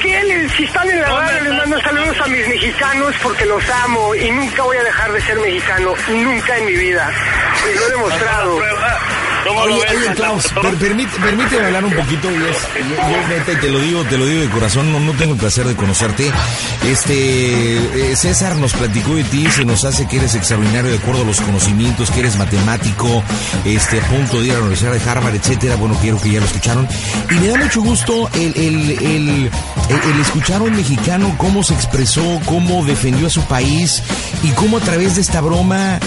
Si 0.00 0.62
están 0.62 0.88
en 0.88 1.00
la 1.00 1.08
radio 1.08 1.40
les 1.40 1.54
mando 1.54 1.80
saludos 1.80 2.20
a 2.20 2.28
mis 2.28 2.46
mexicanos 2.46 3.16
porque 3.20 3.44
los 3.46 3.68
amo 3.82 4.14
y 4.14 4.30
nunca 4.30 4.62
voy 4.62 4.76
a 4.76 4.84
dejar 4.84 5.12
de 5.12 5.20
ser 5.22 5.40
mexicano, 5.40 5.94
nunca 6.08 6.56
en 6.56 6.66
mi 6.66 6.76
vida. 6.76 7.10
Y 7.68 7.76
lo 7.76 7.86
he 7.86 7.90
demostrado. 7.90 8.60
¿Cómo 9.48 9.66
lo 9.66 9.74
Oye, 9.76 9.82
ves? 9.84 9.96
oye, 10.06 10.14
Klaus, 10.14 10.44
per- 10.48 10.74
permite- 10.76 11.20
permíteme 11.20 11.64
hablar 11.66 11.84
un 11.84 11.92
poquito 11.94 12.30
yo, 12.30 12.38
yo, 12.38 13.28
neta, 13.28 13.60
te 13.60 13.70
lo 13.70 13.80
digo, 13.80 14.04
te 14.04 14.18
lo 14.18 14.26
digo 14.26 14.42
de 14.42 14.48
corazón, 14.50 14.92
no, 14.92 15.00
no 15.00 15.12
tengo 15.14 15.32
el 15.34 15.38
placer 15.38 15.66
de 15.66 15.74
conocerte. 15.74 16.30
Este, 16.86 17.76
eh, 18.12 18.16
César 18.16 18.56
nos 18.56 18.72
platicó 18.72 19.14
de 19.14 19.24
ti, 19.24 19.46
se 19.50 19.64
nos 19.64 19.84
hace 19.84 20.06
que 20.06 20.18
eres 20.18 20.34
extraordinario 20.34 20.90
de 20.90 20.98
acuerdo 20.98 21.22
a 21.22 21.24
los 21.24 21.40
conocimientos, 21.40 22.10
que 22.10 22.20
eres 22.20 22.36
matemático, 22.36 23.22
este, 23.64 24.00
a 24.00 24.04
punto 24.04 24.40
de 24.40 24.46
ir 24.46 24.52
a 24.52 24.54
la 24.56 24.60
Universidad 24.60 24.92
de 24.92 25.10
Harvard, 25.10 25.34
etcétera. 25.34 25.76
Bueno, 25.76 25.96
quiero 26.00 26.20
que 26.20 26.30
ya 26.30 26.40
lo 26.40 26.46
escucharon. 26.46 26.88
Y 27.30 27.34
me 27.34 27.48
da 27.48 27.56
mucho 27.58 27.80
gusto 27.82 28.28
el, 28.34 28.52
el, 28.56 28.90
el, 28.90 29.00
el- 29.00 29.50
el 30.14 30.20
escuchar 30.20 30.60
a 30.60 30.64
un 30.64 30.76
mexicano 30.76 31.34
cómo 31.38 31.62
se 31.62 31.74
expresó, 31.74 32.40
cómo 32.44 32.84
defendió 32.84 33.26
a 33.26 33.30
su 33.30 33.42
país 33.46 34.02
y 34.42 34.48
cómo 34.50 34.76
a 34.78 34.80
través 34.80 35.14
de 35.16 35.22
esta 35.22 35.40
broma 35.40 35.98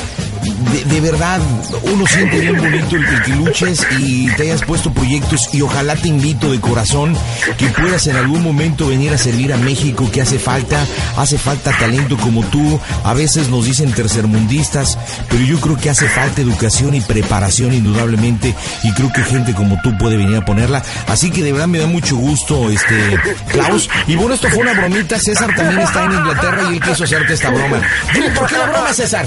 de, 0.41 0.83
de 0.85 1.01
verdad, 1.01 1.39
uno 1.83 2.05
siente 2.07 2.39
bien 2.39 2.57
bonito 2.57 2.95
el, 2.95 3.05
el 3.05 3.21
que 3.23 3.31
luches 3.31 3.85
y 3.99 4.27
te 4.35 4.43
hayas 4.43 4.63
puesto 4.63 4.91
proyectos 4.93 5.49
y 5.53 5.61
ojalá 5.61 5.95
te 5.95 6.07
invito 6.07 6.51
de 6.51 6.59
corazón 6.59 7.15
que 7.57 7.67
puedas 7.67 8.07
en 8.07 8.15
algún 8.15 8.43
momento 8.43 8.87
venir 8.87 9.13
a 9.13 9.17
servir 9.17 9.53
a 9.53 9.57
México 9.57 10.09
que 10.11 10.21
hace 10.21 10.39
falta, 10.39 10.85
hace 11.17 11.37
falta 11.37 11.71
talento 11.77 12.17
como 12.17 12.43
tú, 12.45 12.79
a 13.03 13.13
veces 13.13 13.49
nos 13.49 13.65
dicen 13.65 13.91
tercermundistas, 13.91 14.97
pero 15.29 15.43
yo 15.43 15.59
creo 15.59 15.77
que 15.77 15.89
hace 15.89 16.07
falta 16.07 16.41
educación 16.41 16.95
y 16.95 17.01
preparación 17.01 17.73
indudablemente 17.73 18.55
y 18.83 18.91
creo 18.93 19.11
que 19.13 19.23
gente 19.23 19.53
como 19.53 19.79
tú 19.81 19.97
puede 19.97 20.17
venir 20.17 20.37
a 20.37 20.45
ponerla, 20.45 20.83
así 21.07 21.29
que 21.31 21.43
de 21.43 21.51
verdad 21.51 21.67
me 21.67 21.79
da 21.79 21.87
mucho 21.87 22.15
gusto 22.17 22.69
este 22.69 23.19
Klaus 23.49 23.89
y 24.07 24.15
bueno 24.15 24.35
esto 24.35 24.49
fue 24.49 24.59
una 24.59 24.73
bromita, 24.73 25.19
César 25.19 25.53
también 25.55 25.79
está 25.81 26.05
en 26.05 26.13
Inglaterra 26.13 26.63
y 26.71 26.75
él 26.75 26.81
quiso 26.81 27.03
hacerte 27.03 27.33
esta 27.33 27.49
broma. 27.49 27.81
Dime 28.13 28.29
por 28.31 28.47
qué 28.47 28.57
la 28.57 28.67
broma 28.67 28.93
César. 28.93 29.25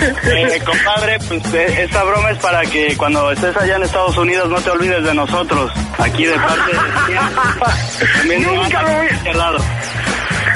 Eh, 0.26 0.60
compadre, 0.64 1.18
pues 1.28 1.54
eh, 1.54 1.82
esta 1.84 2.02
broma 2.04 2.30
es 2.30 2.38
para 2.38 2.60
que 2.62 2.96
cuando 2.96 3.30
estés 3.32 3.56
allá 3.56 3.76
en 3.76 3.82
Estados 3.84 4.16
Unidos 4.18 4.48
no 4.50 4.60
te 4.60 4.70
olvides 4.70 5.02
de 5.04 5.14
nosotros. 5.14 5.72
Aquí 5.98 6.24
de 6.26 6.34
parte 6.38 6.72
de 6.72 8.06
También 8.18 8.42
Nunca 8.42 8.82
me 8.82 8.94
voy- 8.96 9.28
al 9.30 9.38
lado. 9.38 9.58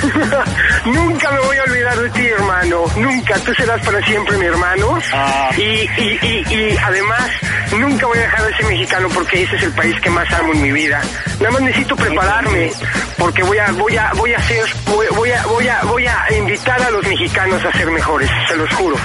Nunca 0.85 1.31
me 1.31 1.40
voy 1.40 1.57
a 1.57 1.62
olvidar 1.64 1.98
de 1.98 2.11
ti, 2.11 2.26
hermano. 2.26 2.85
Nunca. 2.96 3.35
Tú 3.40 3.53
serás 3.55 3.81
para 3.85 4.00
siempre 4.05 4.37
mi 4.38 4.46
hermano. 4.46 4.98
Ah. 5.12 5.50
Y, 5.57 5.62
y, 5.62 6.18
y, 6.22 6.55
y 6.55 6.76
además, 6.83 7.31
nunca 7.78 8.06
voy 8.06 8.18
a 8.18 8.22
dejar 8.22 8.44
de 8.46 8.56
ser 8.56 8.66
mexicano 8.66 9.09
porque 9.14 9.42
ese 9.42 9.56
es 9.56 9.62
el 9.62 9.72
país 9.72 9.94
que 10.00 10.11
más 10.11 10.30
amo 10.33 10.52
en 10.52 10.62
mi 10.62 10.72
vida. 10.72 11.00
Nada 11.38 11.50
más 11.52 11.62
necesito 11.62 11.96
prepararme 11.96 12.70
porque 13.18 13.42
voy 13.42 13.59
a, 13.59 13.70
voy 13.72 13.96
a, 13.96 14.12
voy 14.14 14.33
a 14.35 14.38
hacer, 14.38 14.64
voy, 14.87 15.06
voy 15.14 15.30
a, 15.33 15.42
voy 15.46 15.68
a, 15.68 15.80
voy 15.85 16.06
a 16.06 16.26
invitar 16.37 16.80
a 16.83 16.90
los 16.90 17.06
mexicanos 17.06 17.64
a 17.64 17.72
ser 17.72 17.90
mexores, 17.90 18.30
se 18.48 18.56
los 18.56 18.70
juro. 18.74 18.96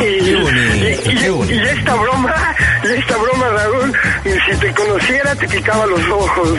Y, 0.00 0.24
Qué 0.24 0.36
bonito, 0.36 0.74
y- 0.74 1.12
y- 1.12 1.16
qué 1.16 1.30
bonito. 1.30 1.54
y 1.54 1.68
esta 1.68 1.94
broma, 1.94 2.34
y 2.84 2.86
esta 2.98 3.16
broma, 3.16 3.48
Raúl, 3.48 3.92
si 4.24 4.56
te 4.58 4.72
conociera 4.74 5.34
te 5.36 5.48
picaba 5.48 5.86
los 5.86 6.00
ojos. 6.08 6.58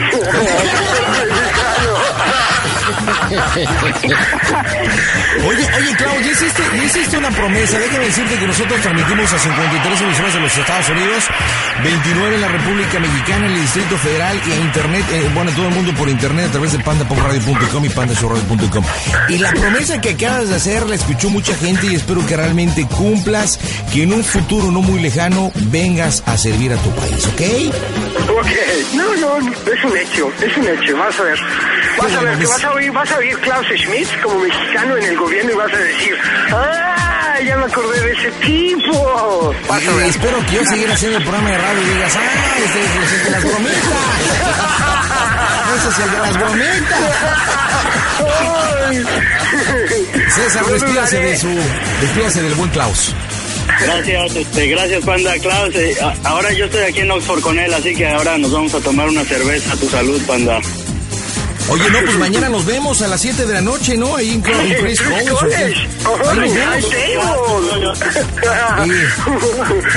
Oye, 5.46 5.66
oye, 5.76 5.96
Clau, 5.96 6.20
ya 6.20 6.30
hiciste, 6.30 6.62
hiciste 6.84 7.18
una 7.18 7.30
promesa. 7.30 7.78
Déjame 7.78 8.06
decirte 8.06 8.36
que 8.38 8.46
nosotros 8.46 8.80
transmitimos 8.80 9.32
a 9.32 9.38
53 9.38 10.00
emisoras 10.02 10.34
de 10.34 10.40
los 10.40 10.56
Estados 10.58 10.88
Unidos, 10.90 11.24
29 11.82 12.34
en 12.34 12.40
la 12.40 12.48
República 12.48 12.98
Mexicana, 13.00 13.46
en 13.46 13.52
el 13.52 13.60
Distrito 13.60 13.96
Federal 13.98 14.40
y 14.46 14.52
a 14.52 14.56
Internet, 14.56 15.04
eh, 15.12 15.30
bueno, 15.34 15.50
todo 15.52 15.68
el 15.68 15.74
mundo 15.74 15.92
por 15.94 16.08
Internet 16.08 16.46
a 16.46 16.52
través 16.52 16.72
de 16.72 16.78
pandapopradio.com 16.78 17.84
y 17.84 17.88
pandashowradio.com. 17.88 18.84
Y 19.28 19.38
la 19.38 19.52
promesa 19.52 20.00
que 20.00 20.10
acabas 20.10 20.48
de 20.48 20.56
hacer 20.56 20.86
la 20.86 20.94
escuchó 20.94 21.30
mucha 21.30 21.54
gente 21.56 21.86
y 21.86 21.94
espero 21.94 22.24
que 22.26 22.36
realmente 22.36 22.86
cumplas, 22.86 23.58
que 23.92 24.02
en 24.02 24.12
un 24.12 24.24
futuro 24.24 24.70
no 24.70 24.82
muy 24.82 25.00
lejano 25.00 25.52
vengas 25.54 26.22
a 26.26 26.36
servir 26.36 26.72
a 26.72 26.76
tu 26.76 26.90
país, 26.90 27.26
¿ok? 27.26 27.42
Ok, 28.38 28.50
no, 28.94 29.16
no, 29.16 29.38
es 29.38 29.84
un 29.84 29.96
hecho, 29.96 30.32
es 30.42 30.56
un 30.56 30.68
hecho, 30.68 30.96
vas 30.96 31.20
a 31.20 31.22
ver. 31.22 31.38
Vas 31.98 32.12
a 32.12 32.20
ver, 32.20 32.38
que 32.38 32.46
vas 32.46 32.64
a 32.64 32.72
oír, 32.72 32.92
vas 32.92 33.10
a 33.10 33.16
oír 33.18 33.38
Klaus 33.38 33.66
Schmidt 33.66 34.08
como 34.22 34.40
mexicano 34.40 34.96
en 34.96 35.04
el 35.04 35.16
gobierno 35.16 35.52
y 35.52 35.54
vas 35.54 35.72
a 35.72 35.78
decir, 35.78 36.18
¡ah! 36.52 36.95
Ya 37.46 37.56
me 37.56 37.64
acordé 37.66 38.00
de 38.00 38.12
ese 38.12 38.30
tipo. 38.44 39.54
Y 39.54 40.08
espero 40.08 40.46
que 40.46 40.52
yo 40.56 40.64
siguiera 40.64 40.94
haciendo 40.94 41.18
el 41.18 41.22
programa 41.22 41.48
de 41.50 41.58
radio 41.58 41.80
y 41.80 41.84
digas, 41.94 42.16
¡ah, 42.16 42.20
este 42.64 42.80
es 42.80 43.12
el 43.12 43.24
de 43.24 43.30
las 43.30 43.44
bromitas! 43.44 43.76
¡Ese 45.76 45.88
es 45.88 45.98
el 45.98 46.10
de 46.10 46.18
las 46.18 46.38
bromitas! 46.38 47.00
César, 50.34 50.62
No 50.62 50.72
despídase 50.72 51.20
de 51.20 51.36
su, 51.36 51.48
despídase 52.00 52.42
del 52.42 52.54
buen 52.54 52.70
Klaus. 52.70 53.14
Gracias, 53.80 54.36
este, 54.36 54.66
gracias 54.66 55.04
Panda 55.04 55.38
Klaus. 55.38 55.74
Eh, 55.76 55.96
ahora 56.24 56.52
yo 56.52 56.64
estoy 56.64 56.82
aquí 56.82 57.00
en 57.00 57.12
Oxford 57.12 57.42
con 57.42 57.58
él, 57.60 57.72
así 57.72 57.94
que 57.94 58.08
ahora 58.08 58.38
nos 58.38 58.50
vamos 58.50 58.74
a 58.74 58.80
tomar 58.80 59.08
una 59.08 59.24
cerveza 59.24 59.72
a 59.72 59.76
tu 59.76 59.88
salud, 59.88 60.20
Panda. 60.26 60.60
Oye, 61.68 61.90
no, 61.90 61.98
pues 62.04 62.16
mañana 62.18 62.48
nos 62.48 62.64
vemos 62.64 63.02
a 63.02 63.08
las 63.08 63.20
7 63.20 63.44
de 63.44 63.54
la 63.54 63.60
noche, 63.60 63.96
¿no? 63.96 64.16
Ahí 64.16 64.30
en 64.30 64.40
Chris 64.40 65.00
Y, 65.02 65.30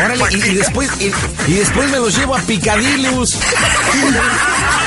órale, 0.01 0.23
y, 0.31 0.35
y 0.35 0.55
después, 0.55 0.89
y, 0.99 1.11
y 1.51 1.53
después 1.55 1.89
me 1.91 1.99
los 1.99 2.17
llevo 2.17 2.35
a 2.35 2.39
Picadillos. 2.41 3.37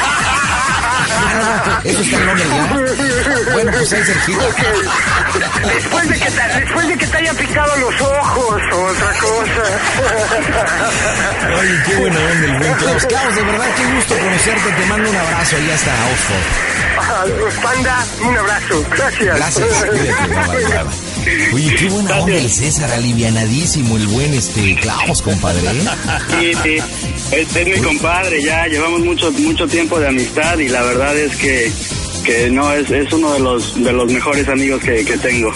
Ah, 1.35 1.81
eso 1.85 2.03
está 2.03 2.17
en 2.17 2.39
ya. 2.39 3.53
Bueno, 3.53 3.73
pues 3.73 3.93
ahí 3.93 4.05
cerquita. 4.05 4.45
Después 5.67 6.09
de, 6.09 6.19
que 6.19 6.31
te, 6.31 6.61
después 6.61 6.89
de 6.89 6.97
que 6.97 7.07
te 7.07 7.17
haya 7.17 7.35
picado 7.35 7.77
los 7.79 8.01
ojos 8.01 8.63
o 8.73 8.83
otra 8.85 9.13
cosa. 9.21 9.63
Oye, 11.61 11.83
qué 11.87 11.97
buena 11.97 12.21
onda 12.21 12.47
el 12.47 12.59
buen 12.59 12.75
Klaus. 12.75 13.07
Klaus, 13.07 13.35
de 13.35 13.43
verdad, 13.43 13.67
qué 13.77 13.95
gusto 13.95 14.19
conocerte. 14.19 14.73
Te 14.73 14.87
mando 14.87 15.11
un 15.11 15.17
abrazo 15.17 15.57
allá 15.57 15.75
hasta 15.75 15.91
Oxford. 16.13 16.73
Ah, 16.99 17.25
Panda, 17.63 18.07
un 18.23 18.37
abrazo. 18.39 18.85
Gracias. 18.91 19.37
Gracias, 19.37 19.85
cuídate, 19.85 20.27
bye, 20.29 20.47
bye, 20.47 20.65
bye. 20.67 21.12
Oye, 21.55 21.75
qué 21.77 21.89
buena 21.89 22.19
onda 22.21 22.35
el 22.37 22.51
César, 22.51 22.91
alivianadísimo, 22.93 23.97
el 23.97 24.07
buen 24.09 24.35
este 24.35 24.75
Klaus, 24.77 25.23
compadre. 25.23 25.61
Sí, 26.41 26.53
sí. 26.63 26.77
Este 27.37 27.63
es 27.63 27.69
mi 27.79 27.85
compadre, 27.85 28.43
ya 28.43 28.67
llevamos 28.67 29.01
mucho 29.01 29.31
mucho 29.33 29.67
tiempo 29.69 29.99
de 30.01 30.09
amistad 30.09 30.59
y 30.59 30.69
la 30.69 30.83
verdad 30.83 31.17
es 31.17 31.37
que, 31.37 31.71
que 32.25 32.51
no, 32.51 32.73
es, 32.73 32.91
es 32.91 33.13
uno 33.13 33.33
de 33.35 33.41
los, 33.41 33.83
de 33.83 33.93
los 33.93 34.11
mejores 34.13 34.49
amigos 34.49 34.83
que, 34.83 35.05
que 35.05 35.17
tengo. 35.19 35.53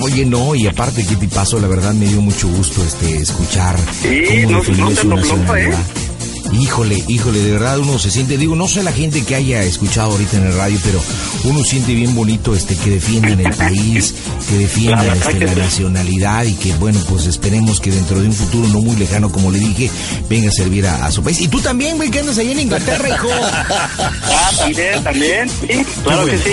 Oye, 0.00 0.24
no, 0.24 0.54
y 0.54 0.66
aparte, 0.66 1.04
¿qué 1.06 1.14
te 1.16 1.28
pasó? 1.28 1.60
La 1.60 1.68
verdad 1.68 1.92
me 1.94 2.06
dio 2.06 2.20
mucho 2.20 2.48
gusto 2.48 2.82
este 2.84 3.18
escuchar 3.18 3.76
Sí, 4.02 4.24
cómo 4.44 4.50
no- 4.50 4.58
no 4.58 4.88
te 4.90 4.96
su 4.96 5.08
lo 5.08 5.16
bloqueo, 5.16 5.36
nacionalidad. 5.36 5.78
Híjole, 6.60 7.02
híjole, 7.08 7.40
de 7.40 7.52
verdad 7.52 7.78
uno 7.78 7.98
se 7.98 8.10
siente, 8.10 8.38
digo, 8.38 8.54
no 8.54 8.68
sé 8.68 8.82
la 8.82 8.92
gente 8.92 9.22
que 9.24 9.34
haya 9.34 9.62
escuchado 9.62 10.12
ahorita 10.12 10.36
en 10.36 10.46
el 10.46 10.54
radio, 10.54 10.78
pero 10.84 11.02
uno 11.44 11.62
siente 11.64 11.94
bien 11.94 12.14
bonito 12.14 12.54
este 12.54 12.76
que 12.76 12.90
defiendan 12.90 13.40
el 13.40 13.52
país, 13.54 14.14
que 14.48 14.58
defiendan 14.58 15.06
La 15.06 15.14
verdad 15.14 15.30
este, 15.32 15.44
la 15.46 15.54
nacionalidad 15.54 16.44
y 16.44 16.54
que 16.54 16.72
bueno, 16.74 17.00
pues 17.08 17.26
esperemos 17.26 17.80
que 17.80 17.90
dentro 17.90 18.20
de 18.20 18.28
un 18.28 18.32
futuro 18.32 18.68
no 18.68 18.80
muy 18.80 18.96
lejano, 18.96 19.30
como 19.32 19.50
le 19.50 19.58
dije, 19.58 19.90
venga 20.28 20.48
a 20.48 20.52
servir 20.52 20.86
a, 20.86 21.06
a 21.06 21.10
su 21.10 21.22
país. 21.22 21.40
Y 21.40 21.48
tú 21.48 21.60
también, 21.60 21.96
güey, 21.96 22.10
que 22.10 22.20
andas 22.20 22.38
ahí 22.38 22.52
en 22.52 22.60
Inglaterra, 22.60 23.08
hijo. 23.08 23.28
Ah, 24.36 24.50
también, 24.58 25.02
también. 25.02 25.48
Sí, 25.48 25.84
claro 26.02 26.26
que 26.26 26.38
sí. 26.38 26.50